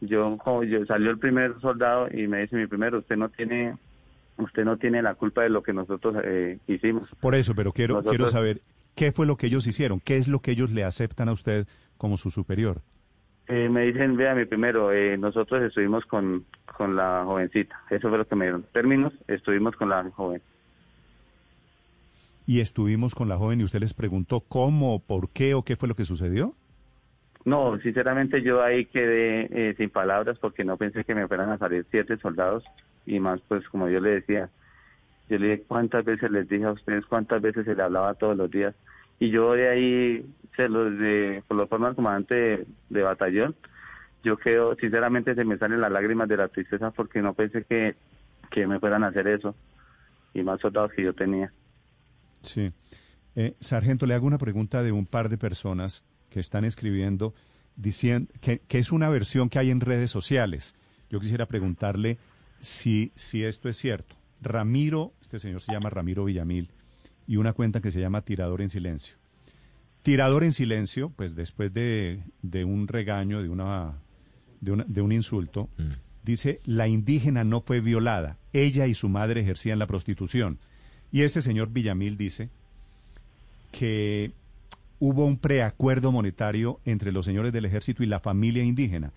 yo, 0.00 0.36
yo 0.64 0.86
salió 0.86 1.10
el 1.10 1.18
primer 1.18 1.58
soldado 1.60 2.08
y 2.10 2.26
me 2.26 2.40
dice, 2.40 2.56
mi 2.56 2.66
primero, 2.66 2.98
usted 2.98 3.16
no 3.16 3.28
tiene 3.28 3.74
usted 4.38 4.64
no 4.64 4.76
tiene 4.76 5.02
la 5.02 5.14
culpa 5.14 5.42
de 5.42 5.48
lo 5.48 5.62
que 5.62 5.72
nosotros 5.72 6.16
eh, 6.24 6.58
hicimos. 6.66 7.08
Por 7.20 7.34
eso, 7.34 7.54
pero 7.54 7.72
quiero, 7.72 8.02
quiero 8.02 8.26
saber 8.26 8.60
qué 8.94 9.12
fue 9.12 9.26
lo 9.26 9.36
que 9.36 9.46
ellos 9.46 9.66
hicieron, 9.66 10.00
qué 10.00 10.16
es 10.16 10.28
lo 10.28 10.40
que 10.40 10.50
ellos 10.52 10.70
le 10.72 10.84
aceptan 10.84 11.28
a 11.28 11.32
usted 11.32 11.66
como 11.96 12.16
su 12.16 12.30
superior. 12.30 12.80
Eh, 13.48 13.68
me 13.68 13.82
dicen, 13.82 14.16
vea, 14.16 14.34
mi 14.34 14.44
primero, 14.44 14.92
eh, 14.92 15.16
nosotros 15.16 15.62
estuvimos 15.62 16.04
con, 16.06 16.44
con 16.76 16.96
la 16.96 17.22
jovencita, 17.24 17.80
eso 17.90 18.08
fue 18.08 18.18
lo 18.18 18.26
que 18.26 18.34
me 18.34 18.46
dieron. 18.46 18.64
Términos, 18.72 19.12
estuvimos 19.28 19.76
con 19.76 19.88
la 19.88 20.10
joven 20.10 20.42
y 22.46 22.60
estuvimos 22.60 23.14
con 23.14 23.28
la 23.28 23.36
joven 23.36 23.60
y 23.60 23.64
usted 23.64 23.80
les 23.80 23.92
preguntó 23.92 24.40
cómo, 24.40 25.00
por 25.00 25.30
qué 25.30 25.54
o 25.54 25.62
qué 25.62 25.76
fue 25.76 25.88
lo 25.88 25.96
que 25.96 26.04
sucedió? 26.04 26.54
No, 27.44 27.78
sinceramente 27.80 28.42
yo 28.42 28.62
ahí 28.62 28.86
quedé 28.86 29.48
eh, 29.50 29.74
sin 29.76 29.90
palabras 29.90 30.38
porque 30.38 30.64
no 30.64 30.76
pensé 30.76 31.04
que 31.04 31.14
me 31.14 31.26
fueran 31.26 31.50
a 31.50 31.58
salir 31.58 31.86
siete 31.90 32.16
soldados 32.18 32.64
y 33.04 33.20
más 33.20 33.40
pues 33.48 33.68
como 33.68 33.88
yo 33.88 34.00
le 34.00 34.10
decía, 34.10 34.48
yo 35.28 35.38
le 35.38 35.48
dije 35.48 35.64
cuántas 35.66 36.04
veces 36.04 36.30
les 36.30 36.48
dije 36.48 36.64
a 36.64 36.72
ustedes, 36.72 37.04
cuántas 37.06 37.42
veces 37.42 37.64
se 37.64 37.74
le 37.74 37.82
hablaba 37.82 38.14
todos 38.14 38.36
los 38.36 38.50
días 38.50 38.74
y 39.18 39.30
yo 39.30 39.52
de 39.52 39.68
ahí, 39.68 40.26
se 40.56 40.68
los 40.68 40.98
de, 40.98 41.42
por 41.46 41.56
lo 41.56 41.66
forma 41.66 41.94
comandante 41.94 42.66
de, 42.88 43.02
batallón, 43.02 43.54
yo 44.22 44.36
quedo, 44.36 44.74
sinceramente 44.76 45.34
se 45.34 45.44
me 45.44 45.58
salen 45.58 45.80
las 45.80 45.92
lágrimas 45.92 46.28
de 46.28 46.36
la 46.36 46.48
tristeza 46.48 46.90
porque 46.90 47.22
no 47.22 47.34
pensé 47.34 47.64
que, 47.64 47.94
que 48.50 48.66
me 48.66 48.80
fueran 48.80 49.04
a 49.04 49.08
hacer 49.08 49.28
eso 49.28 49.54
y 50.34 50.42
más 50.42 50.60
soldados 50.60 50.92
que 50.92 51.02
yo 51.02 51.14
tenía. 51.14 51.52
Sí. 52.42 52.72
Eh, 53.34 53.54
sargento, 53.60 54.06
le 54.06 54.14
hago 54.14 54.26
una 54.26 54.38
pregunta 54.38 54.82
de 54.82 54.92
un 54.92 55.06
par 55.06 55.28
de 55.28 55.38
personas 55.38 56.04
que 56.30 56.40
están 56.40 56.64
escribiendo 56.64 57.34
diciendo 57.76 58.32
que, 58.40 58.62
es 58.68 58.92
una 58.92 59.08
versión 59.08 59.48
que 59.48 59.58
hay 59.58 59.70
en 59.70 59.80
redes 59.80 60.10
sociales. 60.10 60.74
Yo 61.10 61.20
quisiera 61.20 61.46
preguntarle 61.46 62.18
si, 62.60 63.12
si 63.14 63.44
esto 63.44 63.68
es 63.68 63.76
cierto. 63.76 64.16
Ramiro, 64.40 65.12
este 65.20 65.38
señor 65.38 65.60
se 65.60 65.72
llama 65.72 65.90
Ramiro 65.90 66.24
Villamil, 66.24 66.70
y 67.26 67.36
una 67.36 67.52
cuenta 67.52 67.80
que 67.80 67.90
se 67.90 68.00
llama 68.00 68.22
Tirador 68.22 68.62
en 68.62 68.70
Silencio. 68.70 69.16
Tirador 70.02 70.44
en 70.44 70.52
Silencio, 70.52 71.10
pues 71.10 71.34
después 71.34 71.72
de, 71.72 72.20
de 72.42 72.64
un 72.64 72.86
regaño, 72.86 73.42
de, 73.42 73.48
una, 73.48 73.94
de, 74.60 74.72
una, 74.72 74.84
de 74.86 75.00
un 75.00 75.10
insulto, 75.12 75.68
mm. 75.78 75.90
dice, 76.22 76.60
la 76.64 76.86
indígena 76.86 77.42
no 77.42 77.60
fue 77.60 77.80
violada, 77.80 78.36
ella 78.52 78.86
y 78.86 78.94
su 78.94 79.08
madre 79.08 79.40
ejercían 79.40 79.78
la 79.78 79.86
prostitución. 79.86 80.58
Y 81.10 81.22
este 81.22 81.42
señor 81.42 81.70
Villamil 81.70 82.16
dice 82.16 82.50
que 83.72 84.32
hubo 84.98 85.26
un 85.26 85.38
preacuerdo 85.38 86.12
monetario 86.12 86.80
entre 86.84 87.12
los 87.12 87.24
señores 87.24 87.52
del 87.52 87.64
ejército 87.64 88.02
y 88.02 88.06
la 88.06 88.20
familia 88.20 88.62
indígena. 88.62 89.12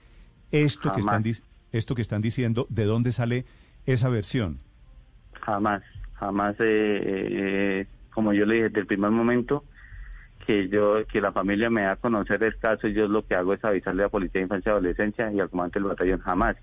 Esto 0.51 0.91
que, 0.91 1.01
están, 1.01 1.23
esto 1.71 1.95
que 1.95 2.01
están 2.01 2.21
diciendo, 2.21 2.65
¿de 2.69 2.85
dónde 2.85 3.11
sale 3.11 3.45
esa 3.85 4.09
versión? 4.09 4.57
Jamás, 5.41 5.83
jamás, 6.13 6.55
eh, 6.59 7.01
eh, 7.01 7.87
como 8.19 8.33
yo 8.33 8.45
le 8.45 8.55
dije 8.55 8.67
desde 8.67 8.81
el 8.81 8.85
primer 8.85 9.11
momento, 9.11 9.63
que 10.45 10.67
yo 10.67 11.07
que 11.07 11.21
la 11.21 11.31
familia 11.31 11.69
me 11.69 11.83
da 11.83 11.93
a 11.93 11.95
conocer 11.95 12.43
el 12.43 12.57
caso, 12.57 12.89
yo 12.89 13.07
lo 13.07 13.25
que 13.25 13.33
hago 13.33 13.53
es 13.53 13.63
avisarle 13.63 14.03
a 14.03 14.07
la 14.07 14.09
Policía 14.09 14.39
de 14.39 14.43
Infancia 14.43 14.71
y 14.71 14.73
Adolescencia 14.73 15.31
y 15.31 15.39
al 15.39 15.49
comandante 15.49 15.79
del 15.79 15.87
batallón, 15.87 16.19
jamás. 16.19 16.57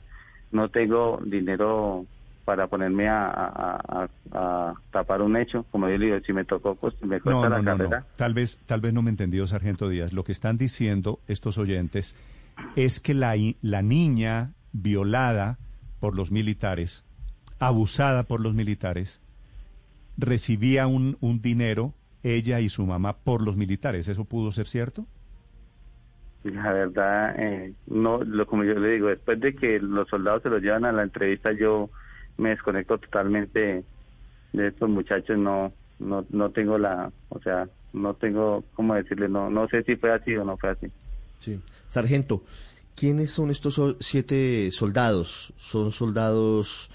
No 0.53 0.69
tengo 0.69 1.19
dinero 1.25 2.05
para 2.45 2.67
ponerme 2.67 3.09
a, 3.09 4.07
tapar 4.91 5.23
un 5.23 5.35
hecho, 5.39 5.65
como 5.71 5.89
yo 5.89 5.97
le 5.97 6.05
digo, 6.05 6.21
si 6.27 6.35
me 6.35 6.45
tocó, 6.45 6.75
pues 6.75 6.95
me 7.03 7.23
cuesta 7.23 7.49
la 7.49 7.63
carrera. 7.63 8.05
Tal 8.17 8.35
vez, 8.35 8.61
tal 8.67 8.83
vez 8.83 8.93
no 8.93 9.01
me 9.01 9.09
entendió, 9.09 9.47
Sargento 9.47 9.89
Díaz. 9.89 10.13
Lo 10.13 10.25
que 10.25 10.33
están 10.33 10.59
diciendo 10.59 11.21
estos 11.27 11.57
oyentes 11.57 12.15
es 12.77 13.01
que 13.01 13.15
la, 13.15 13.35
la 13.63 13.81
niña 13.81 14.51
violada 14.75 15.57
por 16.01 16.15
los 16.15 16.31
militares, 16.31 17.03
abusada 17.59 18.25
por 18.25 18.43
los 18.43 18.53
militares, 18.53 19.23
recibía 20.17 20.87
un, 20.87 21.17
un 21.21 21.41
dinero, 21.41 21.95
ella 22.23 22.61
y 22.61 22.69
su 22.69 22.87
mamá, 22.87 23.17
por 23.17 23.43
los 23.43 23.57
militares. 23.57 24.09
¿Eso 24.09 24.25
pudo 24.25 24.51
ser 24.53 24.67
cierto? 24.67 25.07
La 26.45 26.73
verdad, 26.73 27.35
eh, 27.39 27.73
no, 27.87 28.23
lo 28.23 28.47
como 28.47 28.63
yo 28.65 28.75
le 28.75 28.91
digo, 28.91 29.09
después 29.09 29.41
de 29.41 29.55
que 29.55 29.81
los 29.81 30.09
soldados 30.09 30.43
se 30.43 30.49
los 30.49 30.63
llevan 30.63 30.85
a 30.85 30.93
la 30.93 31.03
entrevista, 31.03 31.53
yo 31.53 31.91
me 32.37 32.51
desconecto 32.51 32.99
totalmente 32.99 33.85
de 34.53 34.69
estos 34.69 34.89
muchachos, 34.89 35.37
no, 35.39 35.73
no, 35.99 36.25
no 36.31 36.51
tengo 36.51 36.79
la, 36.79 37.11
o 37.31 37.41
sea, 37.41 37.69
no 37.93 38.15
tengo, 38.15 38.65
¿cómo 38.75 38.95
decirle? 38.95 39.29
No, 39.29 39.51
no 39.51 39.69
sé 39.69 39.83
si 39.83 39.97
fue 39.97 40.13
así 40.13 40.37
o 40.37 40.45
no 40.45 40.57
fue 40.57 40.71
así. 40.71 40.87
Sí. 41.41 41.61
Sargento, 41.89 42.45
¿quiénes 42.95 43.33
son 43.33 43.51
estos 43.51 43.81
siete 44.01 44.71
soldados? 44.71 45.53
¿Son 45.57 45.91
soldados 45.91 46.91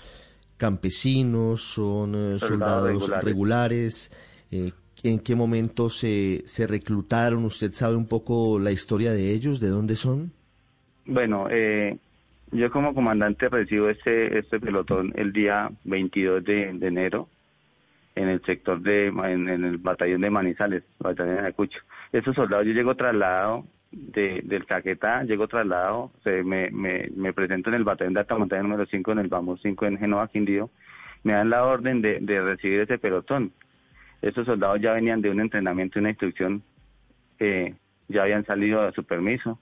campesinos? 0.61 1.63
¿Son 1.63 2.13
eh, 2.13 2.37
soldados, 2.37 3.09
regulares? 3.23 4.11
Eh, 4.51 4.71
¿En 5.03 5.17
qué 5.17 5.35
momento 5.35 5.89
se, 5.89 6.43
se 6.45 6.67
reclutaron? 6.67 7.43
¿Usted 7.45 7.71
sabe 7.71 7.95
un 7.95 8.07
poco 8.07 8.59
la 8.59 8.71
historia 8.71 9.11
de 9.11 9.31
ellos? 9.31 9.59
¿De 9.59 9.69
dónde 9.69 9.95
son? 9.95 10.31
Bueno, 11.07 11.47
eh, 11.49 11.97
yo 12.51 12.69
como 12.69 12.93
comandante 12.93 13.49
recibo 13.49 13.89
este, 13.89 14.37
este 14.37 14.59
pelotón 14.59 15.11
el 15.15 15.33
día 15.33 15.71
22 15.83 16.43
de, 16.43 16.69
enero 16.69 17.27
en 18.13 18.29
el 18.29 18.39
sector 18.43 18.79
de, 18.79 19.07
en, 19.07 19.49
el 19.49 19.77
batallón 19.77 20.21
de 20.21 20.29
Manizales, 20.29 20.83
batallón 20.99 21.37
de 21.37 21.41
Ayacucho. 21.41 21.79
Esos 22.11 22.35
soldados, 22.35 22.67
yo 22.67 22.73
llego 22.73 22.93
trasladado 22.93 23.65
de, 23.91 24.41
del 24.43 24.65
Caquetá, 24.65 25.23
llego 25.23 25.47
trasladado, 25.47 26.11
se, 26.23 26.43
me, 26.43 26.69
me, 26.71 27.33
presento 27.33 27.69
en 27.69 27.75
el 27.75 27.83
batallón 27.83 28.13
de 28.13 28.21
alta 28.21 28.37
montaña 28.37 28.63
número 28.63 28.85
5 28.85 29.11
en 29.11 29.19
el 29.19 29.27
Vamos 29.27 29.59
5 29.61 29.85
en 29.85 29.97
Genova, 29.97 30.27
Quindío, 30.27 30.69
me 31.23 31.33
dan 31.33 31.49
la 31.49 31.65
orden 31.65 32.01
de, 32.01 32.19
recibir 32.41 32.81
ese 32.81 32.97
pelotón. 32.97 33.51
Esos 34.21 34.45
soldados 34.45 34.79
ya 34.81 34.93
venían 34.93 35.21
de 35.21 35.29
un 35.29 35.39
entrenamiento 35.39 35.99
una 35.99 36.09
instrucción, 36.09 36.63
eh, 37.39 37.73
ya 38.07 38.23
habían 38.23 38.45
salido 38.45 38.81
a 38.81 38.91
su 38.91 39.03
permiso, 39.03 39.59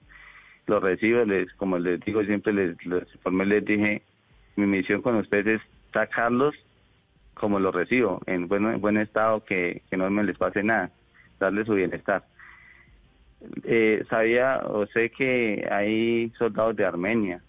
los 0.66 0.82
recibo, 0.82 1.24
les, 1.24 1.52
como 1.54 1.78
les 1.78 2.00
digo 2.00 2.22
siempre, 2.22 2.52
les, 2.52 2.86
les 2.86 3.06
les 3.24 3.64
dije, 3.64 4.02
mi 4.56 4.66
misión 4.66 5.02
con 5.02 5.16
ustedes 5.16 5.60
es 5.60 5.68
sacarlos 5.92 6.54
como 7.34 7.58
los 7.58 7.74
recibo, 7.74 8.20
en 8.26 8.48
buen, 8.48 8.66
en 8.66 8.80
buen 8.80 8.98
estado, 8.98 9.44
que, 9.44 9.82
que 9.90 9.96
no 9.96 10.08
me 10.10 10.22
les 10.22 10.36
pase 10.36 10.62
nada, 10.62 10.90
darles 11.38 11.66
su 11.66 11.74
bienestar. 11.74 12.22
Eh, 13.64 14.04
sabía 14.08 14.58
o 14.66 14.86
sé 14.86 15.10
que 15.10 15.66
hay 15.70 16.30
soldados 16.38 16.76
de 16.76 16.84
Armenia, 16.84 17.42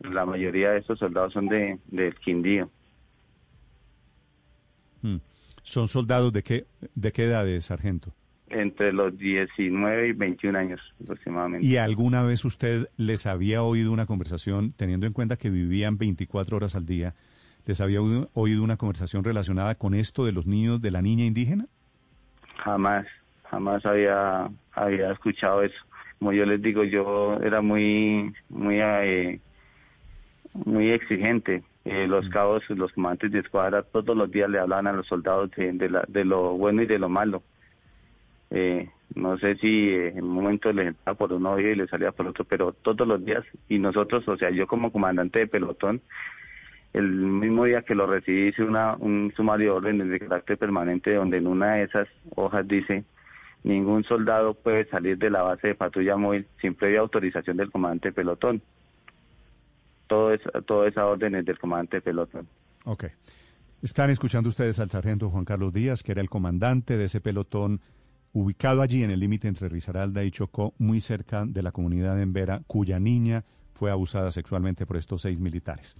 la 0.00 0.26
mayoría 0.26 0.70
de 0.70 0.78
esos 0.78 0.98
soldados 0.98 1.32
son 1.32 1.48
de 1.48 1.78
del 1.86 2.14
Quindío. 2.16 2.70
Hmm. 5.02 5.18
¿Son 5.62 5.88
soldados 5.88 6.32
de 6.32 6.42
qué, 6.42 6.66
de 6.94 7.12
qué 7.12 7.24
edades, 7.24 7.66
sargento? 7.66 8.12
entre 8.50 8.92
los 8.92 9.16
19 9.18 10.08
y 10.08 10.12
21 10.12 10.58
años 10.58 10.80
aproximadamente. 11.02 11.66
¿Y 11.66 11.76
alguna 11.76 12.22
vez 12.22 12.44
usted 12.44 12.88
les 12.96 13.26
había 13.26 13.62
oído 13.62 13.92
una 13.92 14.06
conversación, 14.06 14.72
teniendo 14.72 15.06
en 15.06 15.12
cuenta 15.12 15.36
que 15.36 15.50
vivían 15.50 15.98
24 15.98 16.56
horas 16.56 16.74
al 16.74 16.86
día, 16.86 17.14
les 17.66 17.80
había 17.80 18.00
oído 18.00 18.62
una 18.62 18.76
conversación 18.76 19.24
relacionada 19.24 19.74
con 19.74 19.94
esto 19.94 20.24
de 20.24 20.32
los 20.32 20.46
niños 20.46 20.80
de 20.80 20.90
la 20.90 21.02
niña 21.02 21.26
indígena? 21.26 21.66
Jamás, 22.64 23.06
jamás 23.50 23.84
había, 23.86 24.48
había 24.72 25.12
escuchado 25.12 25.62
eso. 25.62 25.78
Como 26.18 26.32
yo 26.32 26.44
les 26.46 26.60
digo, 26.60 26.84
yo 26.84 27.38
era 27.42 27.60
muy, 27.60 28.32
muy, 28.48 28.80
eh, 28.80 29.40
muy 30.52 30.90
exigente. 30.90 31.62
Eh, 31.84 32.06
los 32.06 32.26
mm. 32.26 32.30
cabos, 32.30 32.70
los 32.70 32.92
comandantes 32.92 33.32
de 33.32 33.38
escuadra, 33.40 33.82
todos 33.82 34.16
los 34.16 34.30
días 34.30 34.50
le 34.50 34.58
hablaban 34.58 34.86
a 34.86 34.92
los 34.92 35.06
soldados 35.06 35.50
de, 35.52 35.72
de 35.72 36.24
lo 36.24 36.54
bueno 36.54 36.82
y 36.82 36.86
de 36.86 36.98
lo 36.98 37.08
malo 37.08 37.42
eh, 38.50 38.88
no 39.14 39.38
sé 39.38 39.56
si 39.56 39.92
en 39.92 40.24
un 40.24 40.30
momento 40.30 40.72
le 40.72 40.88
entraba 40.88 41.16
por 41.16 41.32
un 41.32 41.46
oído 41.46 41.70
y 41.70 41.76
le 41.76 41.86
salía 41.86 42.12
por 42.12 42.26
otro, 42.26 42.44
pero 42.44 42.72
todos 42.72 43.06
los 43.06 43.24
días, 43.24 43.44
y 43.68 43.78
nosotros, 43.78 44.26
o 44.28 44.36
sea, 44.36 44.50
yo 44.50 44.66
como 44.66 44.92
comandante 44.92 45.40
de 45.40 45.46
pelotón, 45.46 46.00
el 46.94 47.10
mismo 47.10 47.64
día 47.64 47.82
que 47.82 47.94
lo 47.94 48.06
recibí 48.06 48.48
hice 48.48 48.64
una, 48.64 48.96
un 48.96 49.32
sumario 49.36 49.72
de 49.72 49.76
órdenes 49.78 50.08
de 50.08 50.20
carácter 50.20 50.56
permanente 50.56 51.14
donde 51.14 51.36
en 51.36 51.46
una 51.46 51.74
de 51.74 51.82
esas 51.84 52.08
hojas 52.34 52.66
dice 52.66 53.04
ningún 53.64 54.04
soldado 54.04 54.54
puede 54.54 54.88
salir 54.88 55.18
de 55.18 55.30
la 55.30 55.42
base 55.42 55.68
de 55.68 55.74
patrulla 55.74 56.16
móvil 56.16 56.46
sin 56.60 56.74
previa 56.74 57.00
autorización 57.00 57.56
del 57.56 57.70
comandante 57.70 58.12
pelotón. 58.12 58.62
Todo 60.06 60.32
es, 60.32 60.40
todo 60.66 60.86
esa 60.86 61.06
órdenes 61.06 61.44
del 61.44 61.58
comandante 61.58 62.00
pelotón. 62.00 62.48
Ok. 62.84 63.06
Están 63.82 64.10
escuchando 64.10 64.48
ustedes 64.48 64.80
al 64.80 64.90
sargento 64.90 65.30
Juan 65.30 65.44
Carlos 65.44 65.72
Díaz, 65.72 66.02
que 66.02 66.12
era 66.12 66.20
el 66.20 66.30
comandante 66.30 66.96
de 66.96 67.04
ese 67.04 67.20
pelotón 67.20 67.80
ubicado 68.32 68.82
allí 68.82 69.02
en 69.02 69.10
el 69.10 69.20
límite 69.20 69.48
entre 69.48 69.68
Risaralda 69.68 70.24
y 70.24 70.30
Chocó, 70.30 70.74
muy 70.78 71.00
cerca 71.00 71.44
de 71.46 71.62
la 71.62 71.72
comunidad 71.72 72.16
de 72.16 72.22
Embera, 72.22 72.62
cuya 72.66 72.98
niña 72.98 73.44
fue 73.74 73.90
abusada 73.90 74.30
sexualmente 74.30 74.86
por 74.86 74.96
estos 74.96 75.22
seis 75.22 75.40
militares. 75.40 75.96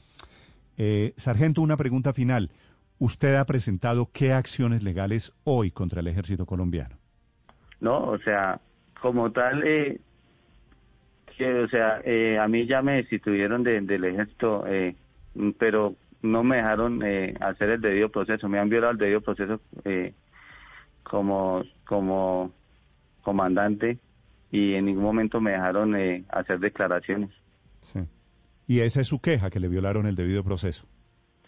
Eh, 0.77 1.15
sargento, 1.17 1.63
una 1.63 1.77
pregunta 1.77 2.13
final. 2.13 2.51
¿Usted 2.99 3.37
ha 3.37 3.47
presentado 3.47 4.11
qué 4.13 4.33
acciones 4.33 4.83
legales 4.83 5.33
hoy 5.45 5.71
contra 5.71 6.01
el 6.01 6.09
ejército 6.09 6.47
colombiano? 6.47 6.97
No, 7.81 7.99
o 8.05 8.19
sea, 8.19 8.61
como 9.01 9.31
tal, 9.33 9.67
eh, 9.67 10.01
o 11.41 11.69
sea, 11.69 12.01
eh, 12.05 12.39
a 12.39 12.49
mí 12.49 12.67
ya 12.67 12.83
me 12.83 12.97
destituyeron 12.97 13.63
del 13.63 14.05
ejército, 14.05 14.65
eh, 14.67 14.97
pero 15.59 15.95
no 16.23 16.43
me 16.43 16.57
dejaron 16.57 17.03
hacer 17.41 17.71
el 17.71 17.81
debido 17.81 18.09
proceso, 18.09 18.49
me 18.49 18.59
han 18.59 18.69
violado 18.69 18.93
el 18.93 18.99
debido 18.99 19.21
proceso 19.21 19.61
como, 21.05 21.63
como 21.85 22.53
comandante 23.23 23.99
y 24.51 24.75
en 24.75 24.87
ningún 24.87 25.05
momento 25.05 25.41
me 25.41 25.53
dejaron 25.53 25.95
eh, 25.97 26.25
hacer 26.31 26.59
declaraciones. 26.61 27.31
Sí. 27.83 28.01
¿Y 28.67 28.81
esa 28.81 29.01
es 29.01 29.07
su 29.07 29.21
queja, 29.21 29.51
que 29.51 29.61
le 29.61 29.69
violaron 29.69 30.07
el 30.07 30.17
debido 30.17 30.45
proceso? 30.45 30.87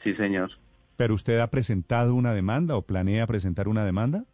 Sí, 0.03 0.14
señor. 0.14 0.51
¿Pero 0.97 1.14
usted 1.14 1.38
ha 1.38 1.49
presentado 1.49 2.14
una 2.14 2.35
demanda 2.35 2.77
o 2.77 2.83
planea 2.83 3.27
presentar 3.27 3.69
una 3.69 3.85
demanda? 3.85 4.25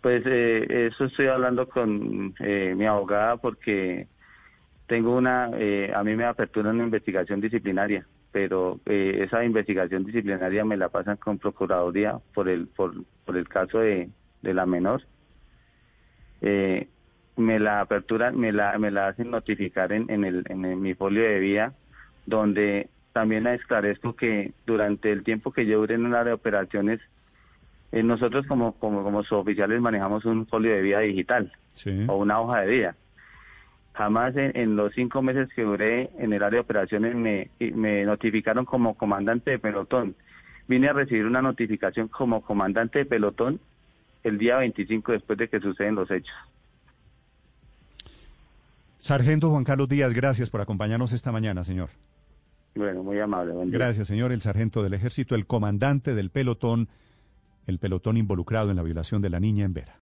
Pues 0.00 0.22
eh, 0.26 0.88
eso 0.92 1.06
estoy 1.06 1.26
hablando 1.26 1.68
con 1.68 2.34
eh, 2.38 2.74
mi 2.76 2.86
abogada 2.86 3.36
porque 3.36 4.06
tengo 4.86 5.16
una, 5.16 5.44
a 5.46 6.04
mí 6.04 6.16
me 6.16 6.24
apertura 6.24 6.70
una 6.70 6.84
investigación 6.84 7.40
disciplinaria 7.40 8.06
pero 8.32 8.80
eh, 8.86 9.24
esa 9.24 9.44
investigación 9.44 10.04
disciplinaria 10.04 10.64
me 10.64 10.76
la 10.76 10.88
pasan 10.88 11.16
con 11.16 11.38
procuraduría 11.38 12.18
por 12.34 12.48
el 12.48 12.66
por, 12.66 12.94
por 13.24 13.36
el 13.36 13.48
caso 13.48 13.78
de, 13.78 14.10
de 14.42 14.54
la 14.54 14.66
menor. 14.66 15.02
Eh, 16.40 16.88
me 17.36 17.58
la 17.58 17.80
apertura 17.80 18.30
me 18.32 18.52
la 18.52 18.78
me 18.78 18.90
la 18.90 19.08
hacen 19.08 19.30
notificar 19.30 19.92
en, 19.92 20.10
en 20.10 20.24
el 20.24 20.44
en 20.48 20.80
mi 20.80 20.94
folio 20.94 21.22
de 21.22 21.38
vida 21.38 21.72
donde 22.26 22.88
también 23.12 23.46
esclarezco 23.46 24.14
que 24.14 24.52
durante 24.66 25.10
el 25.10 25.24
tiempo 25.24 25.52
que 25.52 25.66
yo 25.66 25.78
duré 25.78 25.94
en 25.94 26.06
el 26.06 26.14
área 26.14 26.30
de 26.30 26.32
operaciones 26.32 27.00
eh, 27.92 28.02
nosotros 28.02 28.46
como 28.46 28.72
como 28.72 29.02
como 29.02 29.22
suboficiales 29.22 29.80
manejamos 29.80 30.24
un 30.24 30.46
folio 30.46 30.72
de 30.72 30.82
vida 30.82 31.00
digital 31.00 31.52
o 32.08 32.16
una 32.16 32.40
hoja 32.40 32.60
de 32.60 32.66
vida 32.66 32.96
Jamás 33.98 34.32
en, 34.36 34.76
los 34.76 34.94
cinco 34.94 35.22
meses 35.22 35.48
que 35.56 35.62
duré 35.62 36.10
en 36.18 36.32
el 36.32 36.44
área 36.44 36.58
de 36.58 36.60
operaciones 36.60 37.16
me, 37.16 37.50
me 37.58 38.04
notificaron 38.04 38.64
como 38.64 38.94
comandante 38.94 39.50
de 39.50 39.58
pelotón. 39.58 40.14
Vine 40.68 40.88
a 40.88 40.92
recibir 40.92 41.26
una 41.26 41.42
notificación 41.42 42.06
como 42.06 42.40
comandante 42.42 43.00
de 43.00 43.06
pelotón 43.06 43.58
el 44.22 44.38
día 44.38 44.58
25 44.58 45.10
después 45.10 45.36
de 45.36 45.48
que 45.48 45.58
suceden 45.58 45.96
los 45.96 46.08
hechos. 46.12 46.36
Sargento 48.98 49.50
Juan 49.50 49.64
Carlos 49.64 49.88
Díaz, 49.88 50.14
gracias 50.14 50.48
por 50.48 50.60
acompañarnos 50.60 51.12
esta 51.12 51.32
mañana, 51.32 51.64
señor. 51.64 51.90
Bueno, 52.76 53.02
muy 53.02 53.18
amable. 53.18 53.52
gracias, 53.66 54.06
señor. 54.06 54.30
El 54.30 54.42
sargento 54.42 54.84
del 54.84 54.94
ejército, 54.94 55.34
el 55.34 55.46
comandante 55.46 56.14
del 56.14 56.30
pelotón, 56.30 56.88
el 57.68 57.78
pelotón 57.78 58.16
involucrado 58.16 58.70
en 58.70 58.76
la 58.76 58.82
violación 58.82 59.22
de 59.22 59.30
la 59.30 59.40
niña 59.40 59.64
en 59.64 59.74
Vera. 59.74 59.94